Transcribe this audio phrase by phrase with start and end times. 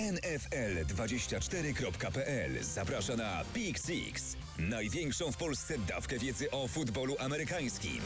[0.00, 8.00] NFL24.pl zaprasza na Pick Six, największą w Polsce dawkę wiedzy o futbolu amerykańskim.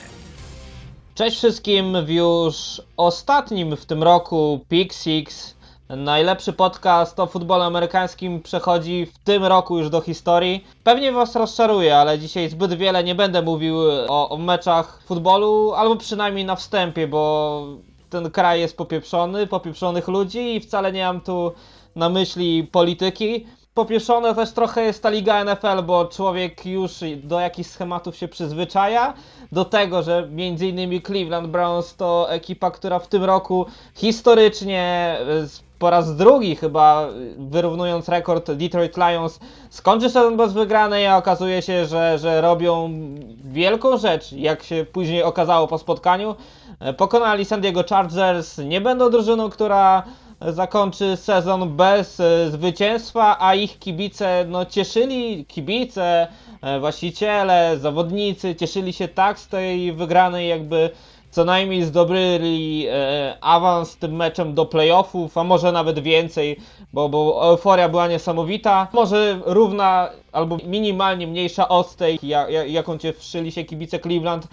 [1.15, 5.54] Cześć wszystkim w już ostatnim w tym roku Pick Six.
[5.88, 10.65] Najlepszy podcast o futbolu amerykańskim przechodzi w tym roku już do historii.
[10.85, 13.76] Pewnie Was rozczaruję, ale dzisiaj zbyt wiele nie będę mówił
[14.08, 17.66] o, o meczach futbolu, albo przynajmniej na wstępie, bo
[18.11, 21.52] ten kraj jest popieprzony, popieprzonych ludzi i wcale nie mam tu
[21.97, 23.46] na myśli polityki.
[23.74, 26.92] Popieszona też trochę jest ta liga NFL, bo człowiek już
[27.23, 29.14] do jakichś schematów się przyzwyczaja.
[29.52, 35.91] Do tego, że innymi Cleveland Browns to ekipa, która w tym roku historycznie y, po
[35.91, 39.40] raz drugi chyba y, wyrównując rekord Detroit Lions
[39.70, 42.90] skończy sezon bez wygranej, a okazuje się, że, że robią
[43.45, 46.34] wielką rzecz, jak się później okazało po spotkaniu.
[46.80, 50.02] E, Pokonali San Diego Chargers, nie będą drużyną, która
[50.52, 56.26] zakończy sezon bez e, zwycięstwa, a ich kibice no, cieszyli, kibice,
[56.62, 60.90] e, właściciele, zawodnicy cieszyli się tak z tej wygranej, jakby
[61.30, 66.56] co najmniej zdobyli e, awans tym meczem do playoffów, a może nawet więcej,
[66.92, 68.89] bo, bo euforia była niesamowita.
[68.92, 74.48] Może równa albo minimalnie mniejsza od tej, ja, ja, jaką cieszyli się kibice Cleveland,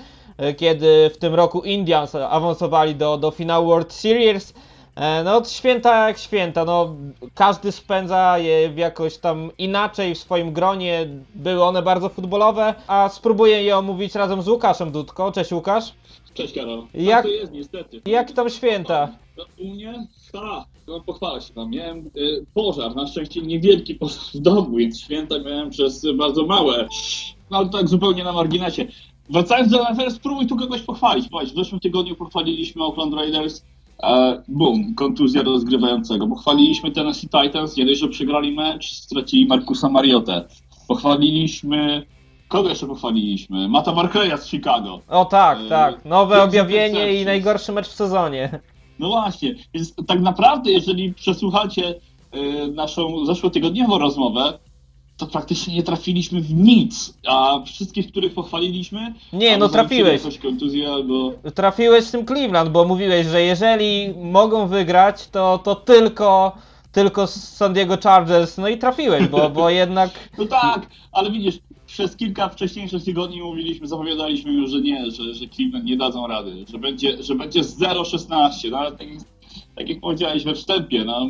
[0.58, 4.53] kiedy w tym roku Indians awansowali do, do finału World Series.
[5.02, 6.96] E, No, święta jak święta, no,
[7.36, 11.08] każdy spędza je w jakoś tam inaczej w swoim gronie.
[11.36, 15.32] Były one bardzo futbolowe, a spróbuję je omówić razem z Łukaszem Dudko.
[15.32, 15.94] Cześć Łukasz.
[16.34, 16.84] Cześć Karol.
[16.94, 18.02] Jak- Jak to jest niestety.
[18.06, 19.10] Jak tam święta?
[19.38, 20.08] No, U mnie?
[20.32, 21.70] Tak, no pochwalę się tam.
[21.72, 26.88] Miałem y, pożar, na szczęście niewielki pożar w domu, więc święta miałem przez bardzo małe.
[27.52, 28.86] No ale tak zupełnie na marginesie.
[29.30, 31.30] Wracając do NFL, spróbuj tu kogoś pochwalić.
[31.30, 33.64] Powiedz, w zeszłym tygodniu pochwaliliśmy Oakland Raiders.
[34.04, 36.28] E, boom, kontuzja rozgrywającego.
[36.28, 40.44] Pochwaliliśmy Tennessee Titans, nie dość, że przegrali mecz, stracili Markusa Mariotę.
[40.88, 42.06] Pochwaliliśmy...
[42.48, 43.70] Kogo jeszcze pochwaliliśmy?
[43.70, 45.00] Mata Barclaya z Chicago.
[45.08, 46.06] O tak, E, tak.
[46.06, 48.60] Nowe objawienie i najgorszy mecz w sezonie.
[49.00, 51.95] No właśnie, więc tak naprawdę, jeżeli przesłuchacie
[52.36, 54.60] y, naszą zeszłotygodniową rozmowę,
[55.21, 59.14] to praktycznie nie trafiliśmy w nic, a wszystkich, których pochwaliliśmy...
[59.33, 60.14] Nie, no trafiłeś.
[60.23, 61.33] jakąś kontuzję, albo...
[61.55, 66.52] Trafiłeś z tym Cleveland, bo mówiłeś, że jeżeli mogą wygrać, to, to tylko,
[66.92, 68.58] tylko z San Diego Chargers.
[68.58, 73.87] No i trafiłeś, bo, bo jednak No tak, ale widzisz, przez kilka wcześniejszych tygodni mówiliśmy,
[73.87, 78.71] zapowiadaliśmy już, że nie, że, że Cleveland nie dadzą rady, że będzie, że będzie 0-16,
[78.71, 79.08] no ale tak,
[79.76, 81.30] tak jak powiedziałeś we wstępie, no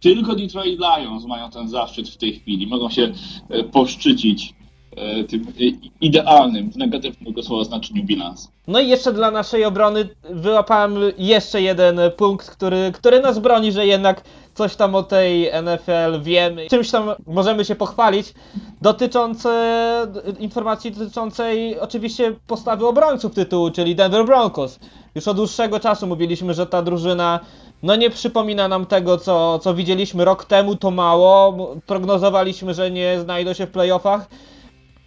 [0.00, 3.12] tylko Detroit Lions mają ten zaszczyt w tej chwili, mogą się
[3.50, 4.54] e, poszczycić
[4.96, 8.52] e, tym e, idealnym, w negatywnego słowa znaczeniu bilans.
[8.66, 13.86] No i jeszcze dla naszej obrony wyłapałem jeszcze jeden punkt, który, który nas broni, że
[13.86, 16.66] jednak coś tam o tej NFL wiemy.
[16.70, 18.34] Czymś tam możemy się pochwalić.
[18.82, 20.06] Dotyczące
[20.38, 24.78] informacji dotyczącej oczywiście postawy obrońców tytułu, czyli Denver Broncos.
[25.14, 27.40] Już od dłuższego czasu mówiliśmy, że ta drużyna
[27.82, 31.56] no nie przypomina nam tego, co, co widzieliśmy rok temu, to mało.
[31.86, 34.28] Prognozowaliśmy, że nie znajdą się w playoffach.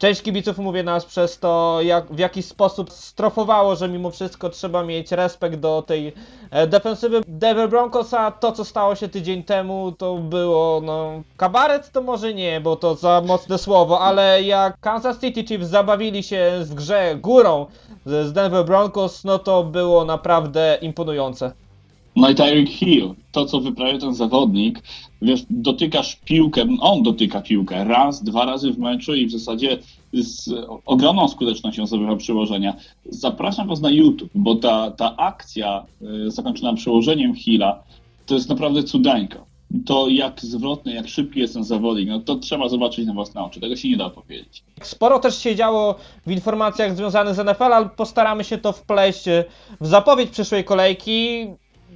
[0.02, 4.84] Część kibiców, mówię nas, przez to jak, w jakiś sposób strofowało, że mimo wszystko trzeba
[4.84, 6.14] mieć respekt do tej
[6.52, 11.92] e, defensywy Denver Broncos, a to co stało się tydzień temu to było, no, kabaret
[11.92, 16.52] to może nie, bo to za mocne słowo, ale jak Kansas City Chiefs zabawili się
[16.64, 17.66] w grze górą
[18.06, 21.52] z, z Denver Broncos, no to było naprawdę imponujące.
[22.16, 24.82] No i Tyreek Hill, to co wyprawia ten zawodnik,
[25.22, 29.78] wiesz, dotykasz piłkę, on dotyka piłkę raz, dwa razy w meczu i w zasadzie
[30.14, 30.50] z
[30.86, 32.74] ogromną skutecznością zdobywa przyłożenia.
[33.06, 37.84] Zapraszam was na YouTube, bo ta, ta akcja y, zakończona przyłożeniem Hilla
[38.26, 39.46] to jest naprawdę cudeńko.
[39.86, 43.60] To jak zwrotny, jak szybki jest ten zawodnik, no to trzeba zobaczyć na własne oczy,
[43.60, 44.64] tego się nie da powiedzieć.
[44.82, 45.96] Sporo też się działo
[46.28, 49.44] w informacjach związanych z NFL, ale postaramy się to wpleść e,
[49.82, 51.48] w zapowiedź przyszłej kolejki.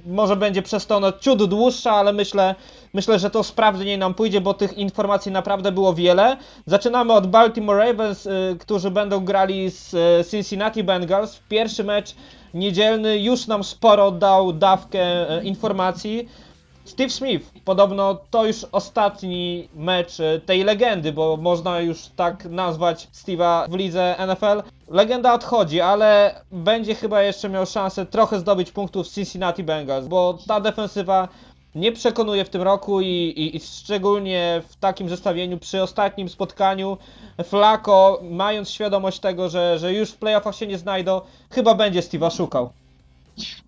[0.06, 2.54] Może będzie przez to ona ciut dłuższa, ale myślę,
[2.94, 6.36] myślę, że to sprawniej nam pójdzie, bo tych informacji naprawdę było wiele.
[6.66, 11.40] Zaczynamy od Baltimore Ravens, y, którzy będą grali z y, Cincinnati Bengals.
[11.48, 12.14] Pierwszy mecz
[12.54, 16.28] niedzielny już nam sporo dał dawkę y, informacji.
[16.86, 23.08] Steve Smith, podobno to już ostatni mecz e, tej legendy, bo można już tak nazwać
[23.14, 24.62] Steve'a w lidze NFL.
[24.88, 30.38] Legenda odchodzi, ale będzie chyba jeszcze miał szansę trochę zdobyć punktów z Cincinnati Bengals, bo
[30.46, 31.28] ta defensywa
[31.74, 36.96] nie przekonuje w tym roku i, i, i szczególnie w takim zestawieniu przy ostatnim spotkaniu
[37.44, 42.36] Flacco, mając świadomość tego, że, że już w playoffach się nie znajdą, chyba będzie Steve'a
[42.36, 42.70] szukał.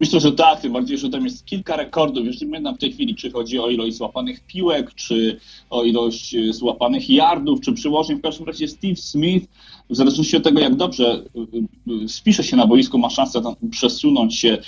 [0.01, 2.25] Myślę, że tak, tym bardziej, że tam jest kilka rekordów.
[2.27, 6.53] Nie pamiętam w tej chwili, czy chodzi o ilość złapanych piłek, czy o ilość e,
[6.53, 8.19] złapanych yardów, czy przyłożeń.
[8.19, 9.47] W każdym razie Steve Smith,
[9.91, 14.37] w zależności od tego, jak dobrze e, e, spisze się na boisku, ma szansę przesunąć
[14.37, 14.59] się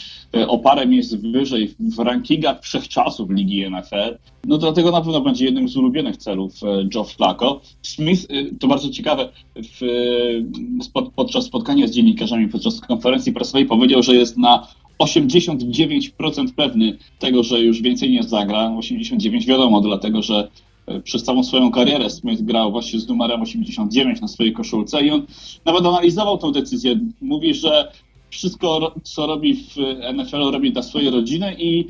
[0.48, 4.18] o parę miejsc wyżej w rankingach wszechczasów Ligi NFL.
[4.44, 6.52] No dlatego na pewno będzie jednym z ulubionych celów
[6.94, 7.60] Joe Flacco.
[7.82, 8.26] Smith,
[8.60, 9.80] to bardzo ciekawe, w,
[11.16, 14.66] podczas spotkania z dziennikarzami, podczas konferencji prasowej powiedział, że jest na
[15.00, 18.74] 89% pewny tego, że już więcej nie zagra.
[18.78, 20.48] 89 wiadomo, dlatego że
[20.86, 25.10] e, przez całą swoją karierę Smith grał właśnie z numerem 89 na swojej koszulce i
[25.10, 25.26] on
[25.64, 26.98] nawet analizował tą decyzję.
[27.20, 27.92] Mówi, że
[28.30, 29.76] wszystko, co robi w
[30.14, 31.86] NFL, robi dla swojej rodziny i,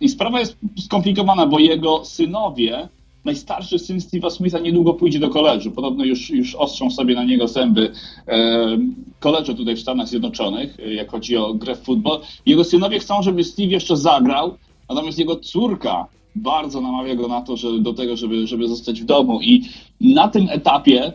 [0.00, 2.88] i sprawa jest skomplikowana, bo jego synowie,
[3.24, 5.70] najstarszy syn Steve'a Smitha niedługo pójdzie do koledżu.
[5.70, 7.92] Podobno już, już ostrzą sobie na niego zęby
[8.28, 8.78] e,
[9.20, 12.20] koledże tutaj w Stanach Zjednoczonych, e, jak chodzi o grę w futbol.
[12.46, 14.56] Jego synowie chcą, żeby Steve jeszcze zagrał,
[14.88, 19.04] natomiast jego córka bardzo namawia go na to, że, do tego, żeby, żeby zostać w
[19.04, 19.40] domu.
[19.42, 19.62] I
[20.00, 21.12] na tym etapie,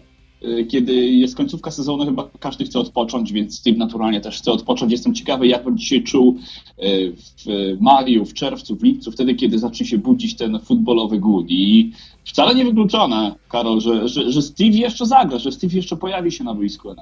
[0.69, 4.91] kiedy jest końcówka sezonu, chyba każdy chce odpocząć, więc Steve naturalnie też chce odpocząć.
[4.91, 6.37] Jestem ciekawy, jak będzie się czuł
[6.77, 11.45] e, w maju, w czerwcu, w lipcu, wtedy, kiedy zacznie się budzić ten futbolowy głód.
[11.49, 11.91] I
[12.25, 16.43] wcale nie wykluczone, Karol, że, że, że Steve jeszcze zagra, że Steve jeszcze pojawi się
[16.43, 16.95] na boisku.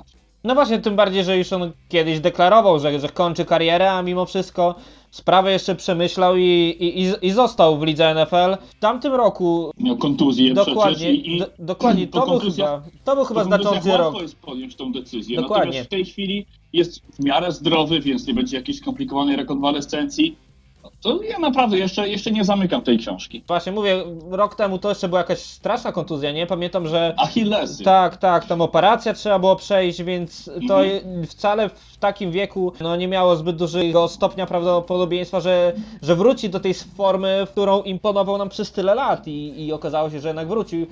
[0.43, 4.25] No właśnie, tym bardziej, że już on kiedyś deklarował, że, że kończy karierę, a mimo
[4.25, 4.75] wszystko
[5.15, 8.57] sprawę jeszcze przemyślał i, i, i, został w lidze NFL.
[8.69, 13.15] W tamtym roku Miał kontuzję dokładnie, i, i do, dokładnie, po to był chyba, to
[13.15, 14.01] był chyba kontuzjach znaczący rok.
[14.01, 15.41] łatwo jest podjąć tą decyzję.
[15.41, 15.65] Dokładnie.
[15.65, 20.35] Natomiast w tej chwili jest w miarę zdrowy, więc nie będzie jakiejś skomplikowanej rekonwalescencji.
[21.01, 23.43] To ja naprawdę jeszcze, jeszcze nie zamykam tej książki.
[23.47, 26.47] Właśnie mówię, rok temu to jeszcze była jakaś straszna kontuzja, nie?
[26.47, 27.83] Pamiętam, że Achillesy.
[27.83, 31.27] Tak, tak, tam operacja trzeba było przejść, więc to Mhm.
[31.27, 36.59] wcale w takim wieku no, nie miało zbyt dużego stopnia prawdopodobieństwa, że, że wróci do
[36.59, 40.47] tej formy, w którą imponował nam przez tyle lat i, i okazało się, że jednak
[40.47, 40.87] wrócił.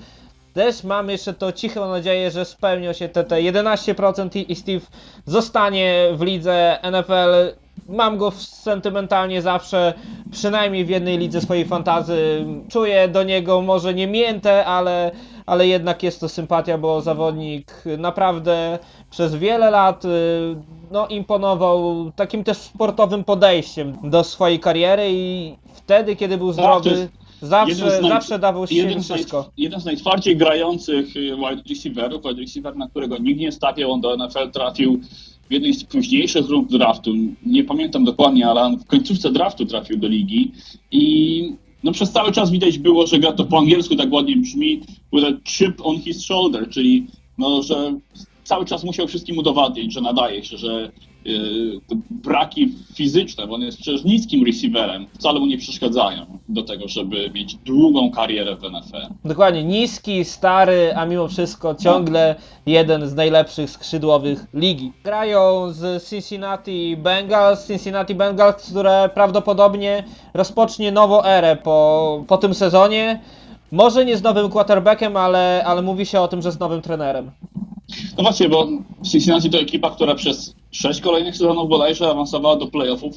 [0.54, 4.86] Też mam jeszcze to cichą nadzieję, że spełnią się te, te 11% i, i Steve
[5.26, 7.63] zostanie w lidze NFL.
[7.88, 9.94] Mam go sentymentalnie zawsze,
[10.32, 12.46] przynajmniej w jednej lidze swojej fantazy.
[12.70, 15.10] Czuję do niego może nie miętę, ale,
[15.46, 18.78] ale jednak jest to sympatia, bo zawodnik naprawdę
[19.10, 20.08] przez wiele lat y,
[20.90, 27.08] no, imponował takim też sportowym podejściem do swojej kariery i wtedy, kiedy był Tak, zdrowy,
[27.42, 29.50] zawsze, naj- zawsze dawał siebie Jeden z, naj, wszystko.
[29.56, 34.00] jeden z najtwardziej grających y, wide receiverów, wide receiver, na którego nikt nie stawiał, on
[34.00, 35.00] do NFL trafił
[35.50, 37.14] w jednej z późniejszych rund draftu.
[37.46, 40.52] Nie pamiętam dokładnie, ale w końcówce draftu trafił do ligi
[40.90, 41.52] i
[41.84, 44.80] no przez cały czas widać było, że gra to po angielsku tak ładnie brzmi
[45.12, 47.06] with a chip on his shoulder, czyli
[47.38, 47.98] no, że
[48.44, 50.92] cały czas musiał wszystkim udowadniać, że nadaje się, że
[52.10, 57.30] braki fizyczne, bo on jest przecież niskim receiverem, wcale mu nie przeszkadzają do tego, żeby
[57.30, 59.14] mieć długą karierę w NFL.
[59.24, 62.34] Dokładnie, niski, stary, a mimo wszystko ciągle
[62.66, 64.92] jeden z najlepszych skrzydłowych ligi.
[65.04, 70.04] Grają z Cincinnati Bengals, Cincinnati Bengals, które prawdopodobnie
[70.34, 73.20] rozpocznie nową erę po, po tym sezonie.
[73.72, 77.30] Może nie z nowym quarterbackiem, ale, ale mówi się o tym, że z nowym trenerem.
[78.16, 78.68] No właśnie, bo
[79.10, 83.16] Cincinnati to ekipa, która przez sześć kolejnych sezonów bodajże awansowała do playoffów.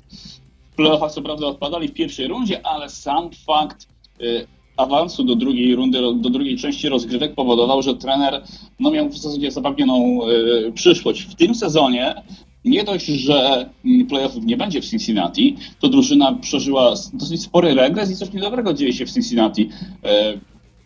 [0.71, 3.87] W playoffach co prawda odpadali w pierwszej rundzie, ale sam fakt
[4.21, 8.43] y, awansu do drugiej rundy, do drugiej części rozgrywek powodował, że trener
[8.79, 11.21] no, miał w zasadzie zapewnioną y, przyszłość.
[11.21, 12.15] W tym sezonie
[12.65, 18.11] nie dość, że mm, playoffów nie będzie w Cincinnati, to drużyna przeżyła dosyć spory regres
[18.11, 19.69] i coś niedobrego dzieje się w Cincinnati.
[20.03, 20.33] E,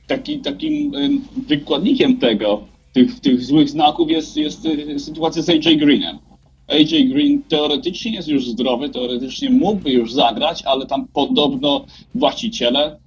[0.07, 5.77] taki, takim ym, wykładnikiem tego, tych, tych złych znaków jest, jest y, sytuacja z AJ
[5.77, 6.30] Greenem.
[6.71, 11.85] AJ Green teoretycznie jest już zdrowy, teoretycznie mógłby już zagrać, ale tam podobno
[12.15, 12.97] właściciele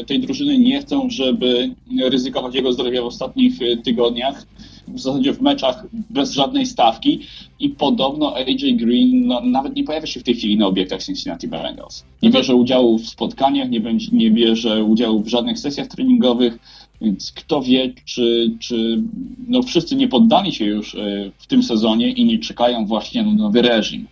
[0.00, 4.46] y, tej drużyny nie chcą, żeby ryzykować jego zdrowia w ostatnich y, tygodniach.
[4.88, 7.20] W zasadzie w meczach bez żadnej stawki
[7.60, 11.48] i podobno AJ Green no, nawet nie pojawia się w tej chwili na obiektach Cincinnati
[11.48, 12.04] Bengals.
[12.22, 16.58] Nie bierze udziału w spotkaniach, nie, będzie, nie bierze udziału w żadnych sesjach treningowych,
[17.00, 19.02] więc kto wie, czy, czy
[19.48, 23.32] no wszyscy nie poddali się już e, w tym sezonie i nie czekają właśnie na
[23.32, 24.06] nowy reżim.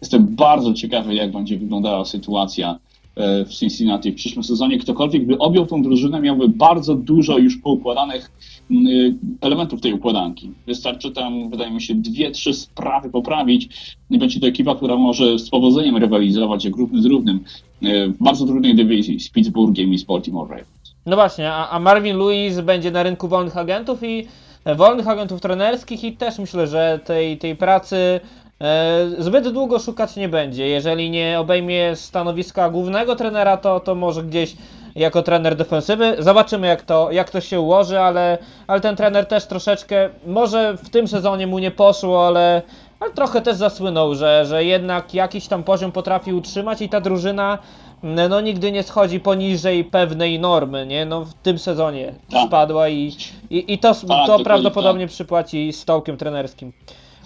[0.00, 2.78] Jestem bardzo ciekawy, jak będzie wyglądała sytuacja
[3.16, 4.78] e, w Cincinnati w przyszłym sezonie.
[4.78, 8.30] Ktokolwiek by objął tą drużynę, miałby bardzo dużo już poukładanych
[8.70, 10.50] y, elementów tej układanki.
[10.66, 13.96] Wystarczy tam, wydaje mi się, dwie, trzy sprawy poprawić.
[14.10, 17.40] Nie będzie to ekipa, która może z powodzeniem rywalizować jak równy z równym
[17.82, 20.79] e, w bardzo trudnej dywizji z Pittsburghem i z Baltimore Ravens.
[21.06, 24.28] No właśnie, a, a Marvin Lewis będzie na rynku wolnych agentów i
[24.64, 28.20] e, wolnych agentów trenerskich i też myślę, że tej, tej pracy
[28.60, 30.68] e, zbyt długo szukać nie będzie.
[30.68, 34.56] Jeżeli nie obejmie stanowiska głównego trenera, to, to może gdzieś
[34.94, 36.16] jako trener defensywy.
[36.18, 40.90] Zobaczymy jak to, jak to się ułoży, ale, ale ten trener też troszeczkę, może w
[40.90, 42.62] tym sezonie mu nie poszło, ale,
[43.00, 47.58] ale trochę też zasłynął, że, że jednak jakiś tam poziom potrafi utrzymać i ta drużyna
[48.02, 51.04] no nigdy nie schodzi poniżej pewnej normy, nie?
[51.06, 52.46] No w tym sezonie Tak.
[52.48, 53.12] spadła i,
[53.50, 56.72] i, i to, to dokładnie prawdopodobnie przypłaci stołkiem trenerskim.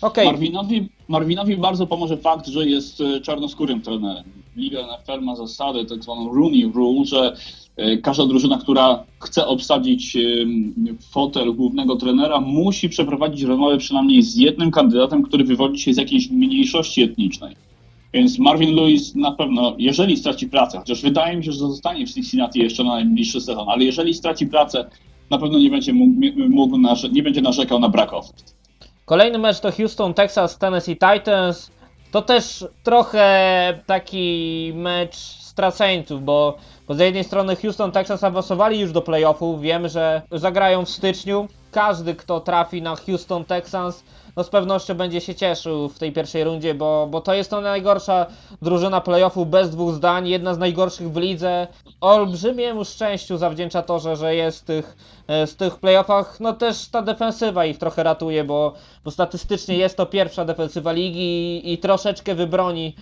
[0.03, 4.25] Okej, Marvinowi, Marvinowi bardzo pomoże fakt, że jest e, czarnoskórym trenerem.
[4.57, 7.37] Liga NFL ma zasadę, tak zwaną Rooney Rule, że
[7.77, 10.17] e, każda drużyna, która chce obsadzić
[11.11, 16.31] fotel głównego trenera, musi przeprowadzić rozmowę przynajmniej z jednym kandydatem, który wywodzi się z jakiejś
[16.31, 17.57] mniejszości etnicznej.
[18.15, 22.13] Więc Marvin Lewis na pewno, jeżeli straci pracę, chociaż wydaje mi się, że zostanie w
[22.13, 24.85] Cincinnati jeszcze na najbliższy sezon, ale jeżeli straci pracę,
[25.31, 26.79] na pewno nie będzie mógł, mógł
[27.13, 28.55] nie będzie narzekał na brak ofert.
[29.05, 31.71] Kolejny mecz to Houston, Texas, Tennessee Titans.
[32.11, 36.57] To też trochę taki mecz straceńców, bo,
[36.89, 39.61] bo z jednej strony Houston, Texas awansowali już do playoffów.
[39.61, 41.49] Wiem, że zagrają w styczniu.
[41.71, 44.05] Każdy, kto trafi na Houston, Texans,
[44.37, 47.61] no z pewnością będzie się cieszył w tej pierwszej rundzie, bo, bo to jest to
[47.61, 48.27] najgorsza
[48.63, 51.67] drużyna playoffów bez dwóch zdań, jedna z najgorszych w lidze.
[52.01, 54.97] Olbrzymiemu szczęściu zawdzięcza to, że, że jest w tych,
[55.29, 58.75] e, z tych playoffach, no też ta defensywa ich trochę ratuje, bo,
[59.05, 62.95] bo statystycznie jest to pierwsza defensywa ligi i, i troszeczkę wybroni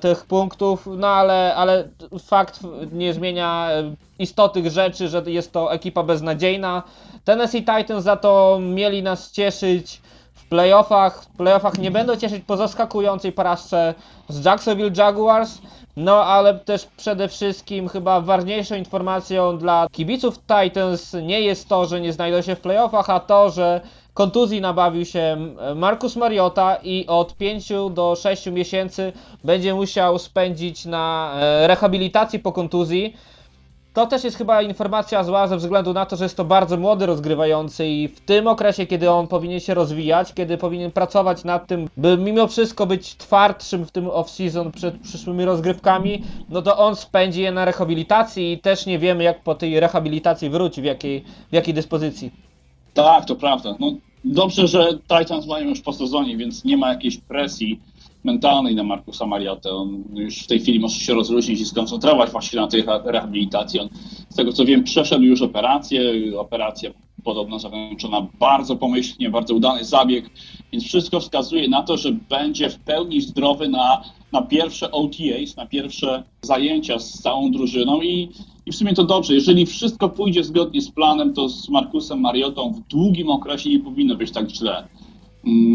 [0.00, 2.60] tych punktów, no ale, ale fakt
[2.92, 6.82] nie zmienia e, istoty rzeczy, że jest to ekipa beznadziejna.
[7.24, 10.00] Tennessee Titans za to mieli nas cieszyć
[10.46, 11.22] w playoffach.
[11.22, 13.94] W playoffach nie będą cieszyć po zaskakującej porażce
[14.28, 15.58] z Jacksonville Jaguars.
[15.96, 22.00] No, ale też przede wszystkim chyba ważniejszą informacją dla kibiców Titans nie jest to, że
[22.00, 23.80] nie znajdą się w playoffach, a to, że
[24.14, 25.36] kontuzji nabawił się
[25.74, 29.12] Marcus Mariota i od 5 do 6 miesięcy
[29.44, 33.16] będzie musiał spędzić na e, rehabilitacji po kontuzji.
[33.96, 37.06] To też jest chyba informacja zła ze względu na to, że jest to bardzo młody
[37.06, 41.88] rozgrywający i w tym okresie, kiedy on powinien się rozwijać, kiedy powinien pracować nad tym,
[41.96, 47.42] by mimo wszystko być twardszym w tym off-season przed przyszłymi rozgrywkami, no to on spędzi
[47.42, 51.54] je na rehabilitacji i też nie wiemy jak po tej rehabilitacji wróci, w jakiej, w
[51.54, 52.30] jakiej dyspozycji.
[52.94, 53.74] Tak, to prawda.
[53.80, 53.92] No,
[54.24, 54.88] dobrze, że
[55.18, 57.80] Titans mają już po sezonie, więc nie ma jakiejś presji
[58.26, 59.70] mentalnej na Markusa Mariotę.
[59.70, 63.80] On już w tej chwili może się rozluźnić i skoncentrować właśnie na tej re- rehabilitacji.
[63.80, 63.88] On,
[64.30, 66.00] z tego co wiem, przeszedł już operację.
[66.38, 66.90] Operacja
[67.24, 70.30] podobno zakończona bardzo pomyślnie, bardzo udany zabieg,
[70.72, 74.02] więc wszystko wskazuje na to, że będzie w pełni zdrowy na,
[74.32, 78.28] na pierwsze OTAs, na pierwsze zajęcia z całą drużyną i,
[78.66, 79.34] i w sumie to dobrze.
[79.34, 84.16] Jeżeli wszystko pójdzie zgodnie z planem, to z Markusem Mariotą w długim okresie nie powinno
[84.16, 84.88] być tak źle,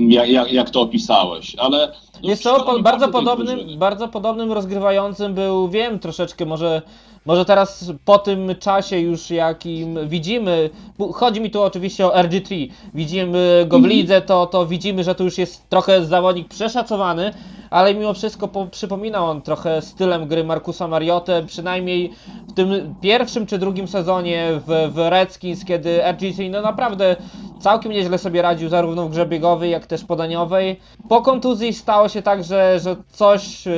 [0.07, 1.91] jak, jak, jak to opisałeś, ale...
[2.23, 3.77] no, Jest to szkoda po, bardzo podobnym, drużyny.
[3.77, 6.81] bardzo podobnym rozgrywającym był, wiem troszeczkę, może,
[7.25, 10.69] może teraz po tym czasie już jakim widzimy,
[11.13, 13.93] chodzi mi tu oczywiście o RG3, widzimy go w Mhm.
[13.93, 17.33] lidze, to, to widzimy, że tu już jest trochę zawodnik przeszacowany,
[17.71, 22.11] ale mimo wszystko po, przypomina on trochę stylem gry Markusa Mariotę, przynajmniej
[22.47, 27.15] w tym pierwszym czy drugim sezonie w, w Redskins, kiedy RG3 no naprawdę
[27.61, 30.79] całkiem nieźle sobie radził zarówno w grze biegowej, jak też podaniowej.
[31.09, 33.71] Po kontuzji stało się tak, że, że coś yy,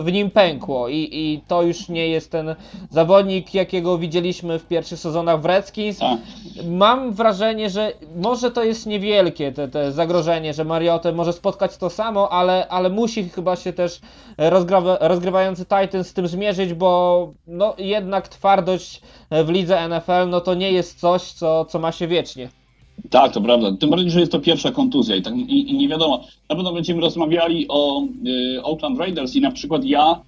[0.00, 2.54] w nim pękło i, i to już nie jest ten
[2.90, 5.98] zawodnik, jakiego widzieliśmy w pierwszych sezonach w Redskins.
[5.98, 6.18] Tak.
[6.68, 11.90] Mam wrażenie, że może to jest niewielkie te, te zagrożenie, że Mariotę może spotkać to
[11.90, 14.00] samo, ale, ale musi chyba się też
[14.38, 20.54] rozgrawa, rozgrywający Titan z tym zmierzyć, bo no jednak twardość w lidze NFL no to
[20.54, 22.48] nie jest coś, co, co ma się wiecznie.
[23.10, 23.72] Tak, to prawda.
[23.76, 26.24] Tym bardziej, że jest to pierwsza kontuzja i, tak, i, i nie wiadomo.
[26.48, 28.02] Na pewno będziemy rozmawiali o
[28.56, 30.20] y, Oakland Raiders i na przykład ja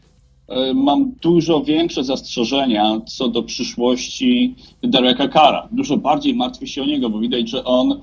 [0.51, 5.69] y, mam dużo większe zastrzeżenia co do przyszłości Dereka Carra.
[5.73, 8.01] Dużo bardziej martwię się o niego, bo widać, że on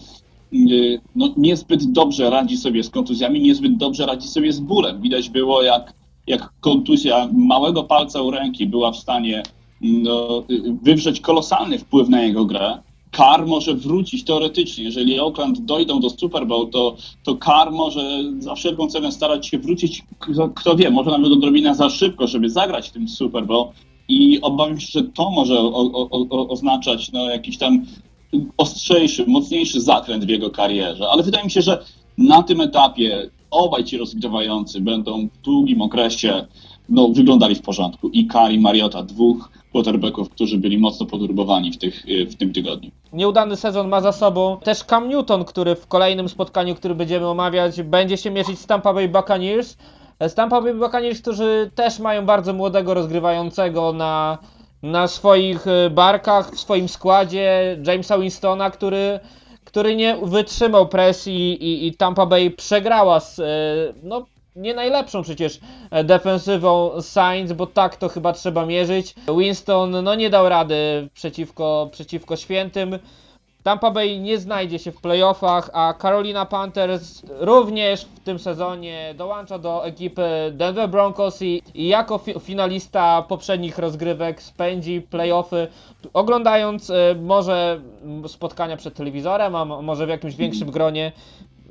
[1.16, 5.02] no, niezbyt dobrze radzi sobie z kontuzjami, niezbyt dobrze radzi sobie z bólem.
[5.02, 5.94] Widać było, jak,
[6.28, 9.44] jak kontuzja małego palca u ręki była w stanie
[9.82, 12.78] no, y, wywrzeć kolosalny wpływ na jego grę.
[13.18, 14.84] Carr może wrócić teoretycznie.
[14.84, 19.60] Jeżeli Oakland dojdą do Super Bowl, to, to Carr może za wszelką cenę starać się
[19.60, 23.68] wrócić, kto, kto wie, może nawet odrobinę za szybko, żeby zagrać w tym Super Bowl.
[24.10, 27.86] I obawiam się, że to może o, o, o, oznaczać no, jakiś tam
[28.58, 31.10] ostrzejszy, mocniejszy zakręt w jego karierze.
[31.10, 31.84] Ale wydaje mi się, że
[32.18, 36.46] na tym etapie obaj ci rozgrywający będą w długim okresie
[36.90, 38.10] no, wyglądali w porządku.
[38.10, 42.92] I Carr i Mariota, dwóch quarterbacków, którzy byli mocno poturbowani w, tych, w tym tygodniu.
[43.14, 47.82] Nieudany sezon ma za sobą też Cam Newton, który w kolejnym spotkaniu, który będziemy omawiać,
[47.82, 49.78] będzie się mierzyć z Tampa Bay Buccaneers.
[50.28, 54.38] Z Tampa Bay Buccaneers, którzy też mają bardzo młodego rozgrywającego na,
[54.84, 59.20] na swoich e, barkach, w swoim składzie, Jamesa Winstona, który,
[59.66, 63.44] który nie wytrzymał presji i, i Tampa Bay przegrała z, e,
[64.04, 65.60] no, nie najlepszą przecież
[65.92, 69.16] e, defensywą Saints, bo tak to chyba trzeba mierzyć.
[69.38, 73.00] Winston no nie dał rady przeciwko, przeciwko świętym.
[73.70, 79.60] Tampa Bay nie znajdzie się w playoffach, a Carolina Panthers również w tym sezonie dołącza
[79.60, 85.68] do ekipy Denver Broncos i, i jako fi finalista poprzednich rozgrywek spędzi playoffy
[86.14, 87.82] oglądając e, może
[88.28, 91.12] spotkania przed telewizorem, a mo- może w jakimś większym gronie.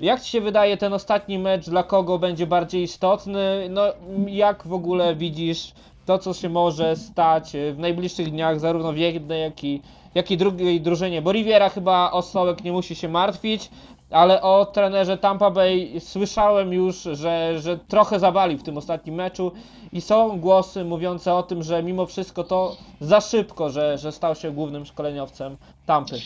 [0.00, 3.66] Jak Ci się wydaje ten ostatni mecz, dla kogo będzie bardziej istotny?
[3.70, 3.82] No,
[4.26, 5.72] jak w ogóle widzisz
[6.06, 9.82] to, co się może stać e, w najbliższych dniach, zarówno w jednej, jak i,
[10.14, 11.22] jak i drugiej drużynie?
[11.22, 13.70] Bo Riviera chyba o Sołek nie musi się martwić,
[14.10, 19.52] ale o trenerze Tampa Bay słyszałem już, że, że trochę zawali w tym ostatnim meczu
[19.92, 24.34] i są głosy mówiące o tym, że mimo wszystko to za szybko, że, że stał
[24.34, 26.16] się głównym szkoleniowcem Tampy.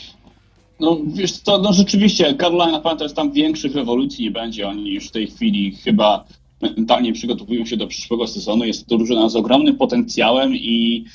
[0.79, 4.67] No wiesz co, no rzeczywiście Carolina Panthers tam większych rewolucji nie będzie.
[4.67, 6.23] Oni już w tej chwili chyba
[6.61, 8.65] mentalnie przygotowują się do przyszłego sezonu.
[8.65, 11.05] Jest to drużyna z ogromnym potencjałem i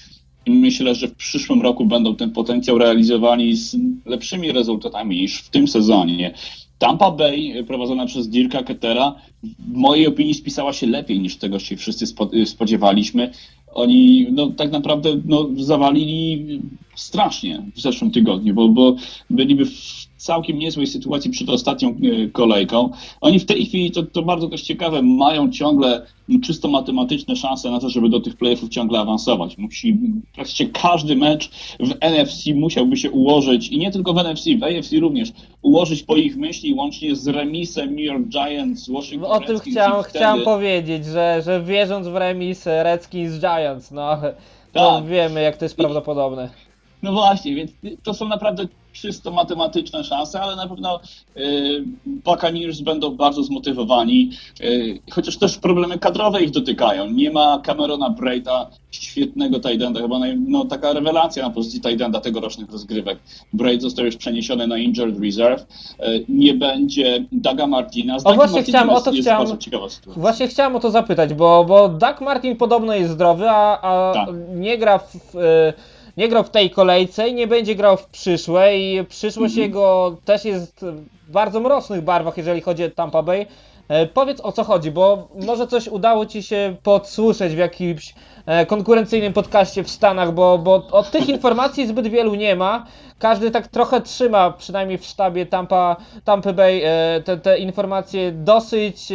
[0.50, 3.76] myślę, że w przyszłym roku będą ten potencjał realizowali z
[4.06, 6.34] lepszymi rezultatami niż w tym sezonie.
[6.78, 11.76] Tampa Bay, prowadzona przez Dirka Kettera, w mojej opinii spisała się lepiej niż tego się
[11.76, 13.32] wszyscy spo- spodziewaliśmy.
[13.74, 16.46] Oni no, tak naprawdę no, zawalili
[17.00, 18.96] strasznie w zeszłym tygodniu, bo, bo
[19.30, 22.90] byliby w całkiem niezłej sytuacji przed ostatnią e, kolejką.
[23.20, 26.06] Oni w tej chwili, to, to bardzo też ciekawe, mają ciągle
[26.42, 29.58] czysto matematyczne szanse na to, żeby do tych playoffów ciągle awansować.
[29.58, 29.98] Musi,
[30.34, 31.50] praktycznie każdy mecz
[31.80, 36.16] w NFC musiałby się ułożyć i nie tylko w NFC, w AFC również, ułożyć po
[36.16, 40.18] ich myśli łącznie z remisem New York Giants, Washington No, O tym chciałem, i wtedy-
[40.18, 44.16] chciałem powiedzieć, że, że wierząc w remis Redskins Giants, no,
[44.74, 45.06] no Tak.
[45.06, 46.67] wiemy jak to jest prawdopodobne.
[47.02, 47.70] No właśnie, więc
[48.02, 51.00] to są naprawdę czysto matematyczne szanse, ale na pewno
[51.36, 57.10] y, Buccaneers będą bardzo zmotywowani, y, chociaż też problemy kadrowe ich dotykają.
[57.10, 62.00] Nie ma Camerona Braida, świetnego tight enda, chyba naj, no, taka rewelacja na pozycji tight
[62.00, 63.18] enda tegorocznych rozgrywek.
[63.52, 65.62] Braid został już przeniesiony na injured reserve.
[65.62, 68.18] Y, nie będzie Daga Martina.
[68.18, 69.46] Z O, właśnie chciałem- o to chciałem-.
[70.06, 74.28] Właśnie chciałem o to zapytać, bo, bo Doug Martin podobno jest zdrowy, a, a Tak.
[74.54, 75.72] nie gra w, w,
[76.18, 79.06] nie grał w tej kolejce i nie będzie grał w przyszłej.
[79.08, 79.70] Przyszłość Mhm.
[79.70, 80.84] jego też jest
[81.28, 83.46] w bardzo mrocznych barwach, jeżeli chodzi o Tampa Bay.
[83.88, 88.14] E, Powiedz o co chodzi, bo może coś udało Ci się podsłyszeć w jakimś
[88.46, 92.86] e, konkurencyjnym podcaście w Stanach, bo, bo od tych informacji zbyt wielu nie ma.
[93.18, 99.12] Każdy tak trochę trzyma, przynajmniej w sztabie Tampa, Tampa Bay, e, te, te informacje dosyć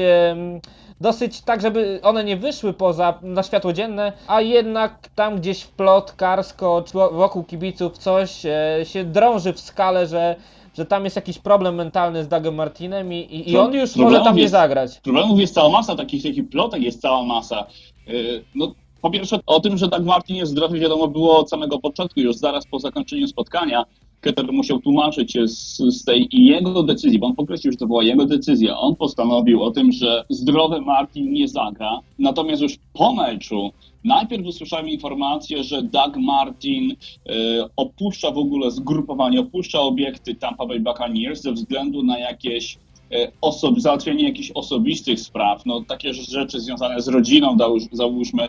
[1.01, 5.71] dosyć tak, żeby one nie wyszły poza na światło dzienne, a jednak tam gdzieś w
[5.71, 8.41] plotkarsko wokół kibiców coś
[8.83, 10.35] się drąży w skalę, że,
[10.77, 14.19] że tam jest jakiś problem mentalny z Dougem Martinem i, i, i on już może
[14.21, 14.99] tam nie jest- zagrać.
[14.99, 17.65] Problemów jest cała masa, takich, takich plotek jest cała masa.
[18.07, 21.79] Yy, No, po pierwsze, o tym, że Doug Martin jest zdrowy, wiadomo było od samego
[21.79, 23.83] początku, już zaraz po zakończeniu spotkania.
[24.21, 28.03] Keter musiał tłumaczyć się z, z tej jego decyzji, bo on podkreślił, że to była
[28.03, 28.77] jego decyzja.
[28.79, 31.99] On postanowił o tym, że zdrowy Martin nie zagra.
[32.19, 33.71] Natomiast już po meczu
[34.03, 37.33] najpierw usłyszałem informację, że Doug Martin e,
[37.77, 42.77] opuszcza w ogóle zgrupowanie, opuszcza obiekty Tampa Bay Buccaneers ze względu na jakieś
[43.11, 48.47] e, osob, załatwienie jakichś osobistych spraw, no takie rzeczy związane z rodziną, załóż- załóżmy,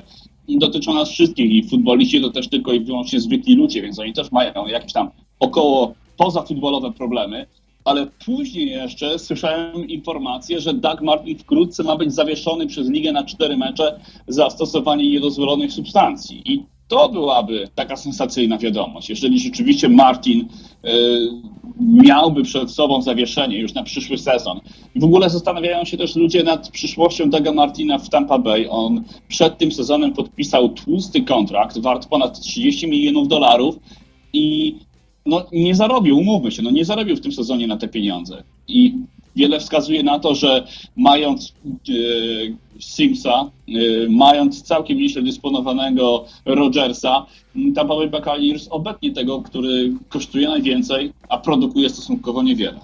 [0.48, 4.32] dotyczą nas wszystkich i futboliści to też tylko i wyłącznie zwykli ludzie, więc oni też
[4.32, 7.46] mają jakieś tam około pozafutbolowe problemy,
[7.84, 13.24] ale później jeszcze słyszałem informację, że Doug Martin wkrótce ma być zawieszony przez ligę na
[13.24, 19.10] cztery mecze za stosowanie niedozwolonych substancji i to byłaby taka sensacyjna wiadomość.
[19.10, 20.88] Jeżeli rzeczywiście Martin y,
[21.80, 24.60] miałby przed sobą zawieszenie już na przyszły sezon.
[24.94, 28.70] I w ogóle zastanawiają się też ludzie nad przyszłością Doga Martina w Tampa Bay.
[28.70, 33.78] On przed tym sezonem podpisał tłusty kontrakt wart ponad 30 milionów dolarów
[34.32, 34.74] i
[35.26, 38.42] no, nie zarobił, umówmy się, no nie zarobił w tym sezonie na te pieniądze.
[38.68, 38.94] I
[39.36, 41.92] wiele wskazuje na to, że mając e,
[42.80, 43.72] Simsa, e,
[44.08, 47.26] mając całkiem nieźle dysponowanego Rogersa,
[47.74, 52.80] Tampa Bay Buccaneers obetnie tego, który kosztuje najwięcej, a produkuje stosunkowo niewiele.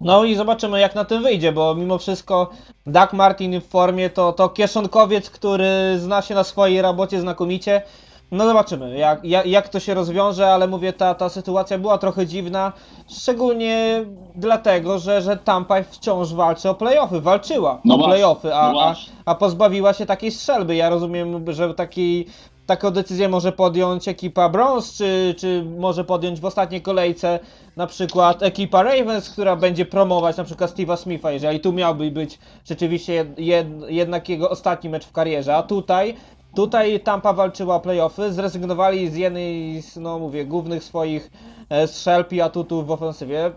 [0.00, 2.50] No i zobaczymy jak na tym wyjdzie, bo mimo wszystko
[2.86, 7.82] Doug Martin w formie to, to kieszonkowiec, który zna się na swojej robocie znakomicie.
[8.30, 12.26] No zobaczymy, jak, jak, jak to się rozwiąże, ale mówię, ta, ta sytuacja była trochę
[12.26, 12.72] dziwna,
[13.08, 18.72] szczególnie dlatego, że, że Tampa wciąż walczy o playoffy, walczyła No o właśnie, playoffy, a,
[18.72, 20.76] no a, a pozbawiła się takiej strzelby.
[20.76, 22.26] Ja rozumiem, że taki,
[22.66, 27.38] taką decyzję może podjąć ekipa Browns, czy, czy może podjąć w ostatniej kolejce
[27.76, 32.38] na przykład ekipa Ravens, która będzie promować na przykład Steve'a Smitha, jeżeli tu miałby być
[32.64, 36.14] rzeczywiście jed, jed, jednak jego ostatni mecz w karierze, a tutaj
[36.56, 41.30] Tutaj Tampa walczyła o playoffy, zrezygnowali z jednej z, no mówię, głównych swoich
[41.70, 43.52] e, strzelb i atutów w ofensywie.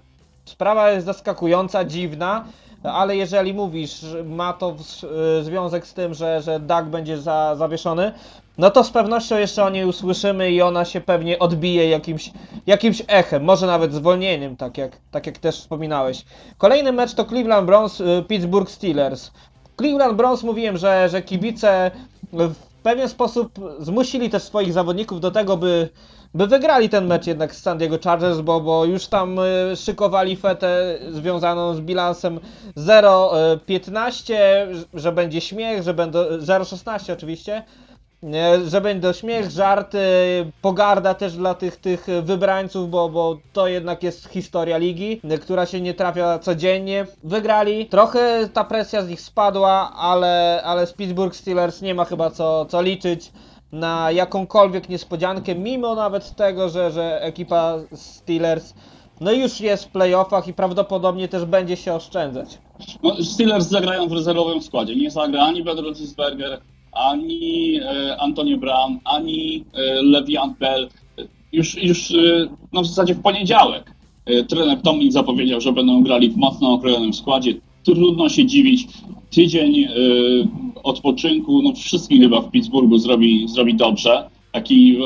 [0.45, 2.45] Sprawa jest zaskakująca, dziwna,
[2.83, 4.75] ale jeżeli mówisz, ma to
[5.39, 8.12] e, związek z tym, że, że Doug będzie za, zawieszony,
[8.57, 12.31] no to z pewnością jeszcze o niej usłyszymy i ona się pewnie odbije jakimś,
[12.67, 16.25] jakimś echem, może nawet zwolnieniem, tak jak, tak jak też wspominałeś.
[16.57, 19.31] Kolejny mecz to Cleveland Browns, y, Pittsburgh Steelers.
[19.77, 21.91] Cleveland Browns mówiłem, że, że kibice
[22.33, 25.89] w pewien sposób zmusili też swoich zawodników do tego, by,
[26.34, 30.36] by wygrali ten mecz jednak z San Diego Chargers, bo, bo już tam y, szykowali
[30.36, 32.39] fetę związaną z bilansem
[32.78, 34.34] 0-15,
[34.93, 37.63] że będzie śmiech, że będą 0-16 oczywiście.
[38.23, 39.99] Nie, że będą śmiech, żarty,
[40.62, 45.82] pogarda też dla tych, tych wybrańców, bo, bo to jednak jest historia ligi, która się
[45.82, 47.05] nie trafia codziennie.
[47.23, 52.29] Wygrali, trochę ta presja z nich spadła, ale, ale z Pittsburgh Steelers nie ma chyba
[52.29, 53.32] co, co liczyć
[53.71, 58.73] na jakąkolwiek niespodziankę, mimo nawet tego, że, że ekipa Steelers
[59.21, 62.58] no już jest w playoffach i prawdopodobnie też będzie się oszczędzać.
[63.03, 64.95] No, Steelers zagrają w rezerwowym składzie.
[64.95, 66.62] Nie zagra ani Ben Roethlisberger,
[66.99, 70.89] ani e, Antonio Brown, ani e, Le'Veon Bell.
[71.51, 73.99] Już, już e, no w zasadzie w poniedziałek
[74.49, 77.53] trener Tomlin zapowiedział, że będą grali w mocno okrojonym składzie.
[77.83, 78.88] Trudno się dziwić.
[79.29, 79.88] Tydzień
[80.83, 84.29] odpoczynku, no wszystkim chyba w Pittsburghu zrobi, zrobi dobrze.
[84.51, 84.97] Taki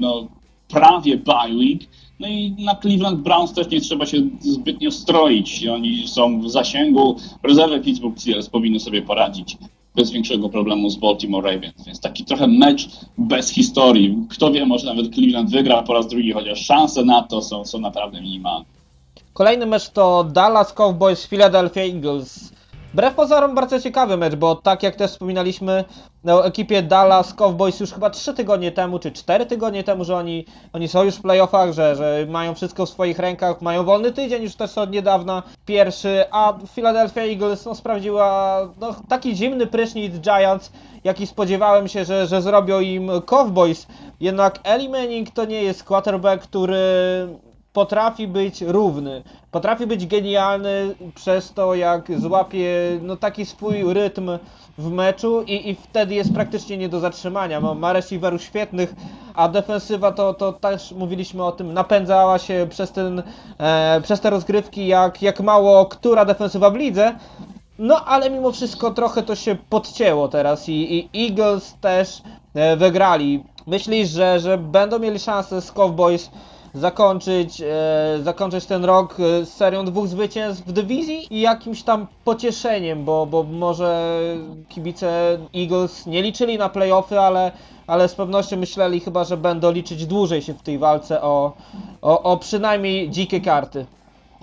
[0.00, 0.26] no,
[0.68, 1.80] prawie bye week.
[2.20, 5.66] No i na Cleveland Browns też nie trzeba się zbytnio stroić.
[5.66, 7.16] Oni są w zasięgu.
[7.42, 9.56] Rezerwy Pittsburgh Steelers powinny sobie poradzić
[9.94, 11.86] bez większego problemu z Baltimore Ravens.
[11.86, 14.18] Więc taki trochę mecz bez historii.
[14.30, 17.80] Kto wie, może nawet Cleveland wygra po raz drugi, chociaż szanse na to są, są
[17.80, 18.64] naprawdę minimalne.
[19.32, 22.53] Kolejny mecz to Dallas Cowboys Philadelphia Eagles.
[22.94, 25.84] Wbrew pozorom bardzo ciekawy mecz, bo tak jak też wspominaliśmy
[26.24, 30.16] no, o ekipie Dallas Cowboys już chyba 3 tygodnie temu, czy 4 tygodnie temu, że
[30.16, 34.12] oni, oni są już w playoffach, że, że mają wszystko w swoich rękach, mają wolny
[34.12, 40.14] tydzień już też od niedawna, pierwszy, a Philadelphia Eagles no, sprawdziła no, taki zimny prysznic
[40.14, 40.72] Giants,
[41.04, 43.86] jaki spodziewałem się, że, że zrobią im Cowboys.
[44.20, 46.78] Jednak Eli Manning to nie jest quarterback, który
[47.74, 52.68] potrafi być równy, potrafi być genialny przez to, jak złapie
[53.02, 54.30] no, taki swój rytm
[54.78, 57.60] w meczu i, i wtedy jest praktycznie nie do zatrzymania.
[57.60, 58.94] Ma, ma receiverów świetnych,
[59.34, 63.22] a defensywa to, to też mówiliśmy o tym, napędzała się przez, ten,
[63.58, 67.14] e, przez te rozgrywki jak, jak mało która defensywa w lidze.
[67.78, 72.22] No ale mimo wszystko trochę to się podcięło teraz i, i Eagles też
[72.54, 73.44] e, wygrali.
[73.66, 76.30] Myślisz, że, że będą mieli szansę z Cowboys
[76.74, 82.06] zakończyć, e, zakończyć ten rok e, z serią dwóch zwycięstw w dywizji i jakimś tam
[82.24, 84.14] pocieszeniem, bo, bo może
[84.68, 87.52] kibice Eagles nie liczyli na playoffy, ale,
[87.86, 91.52] ale z pewnością myśleli chyba, że będą liczyć dłużej się w tej walce o,
[92.02, 93.86] o, o przynajmniej dzikie karty.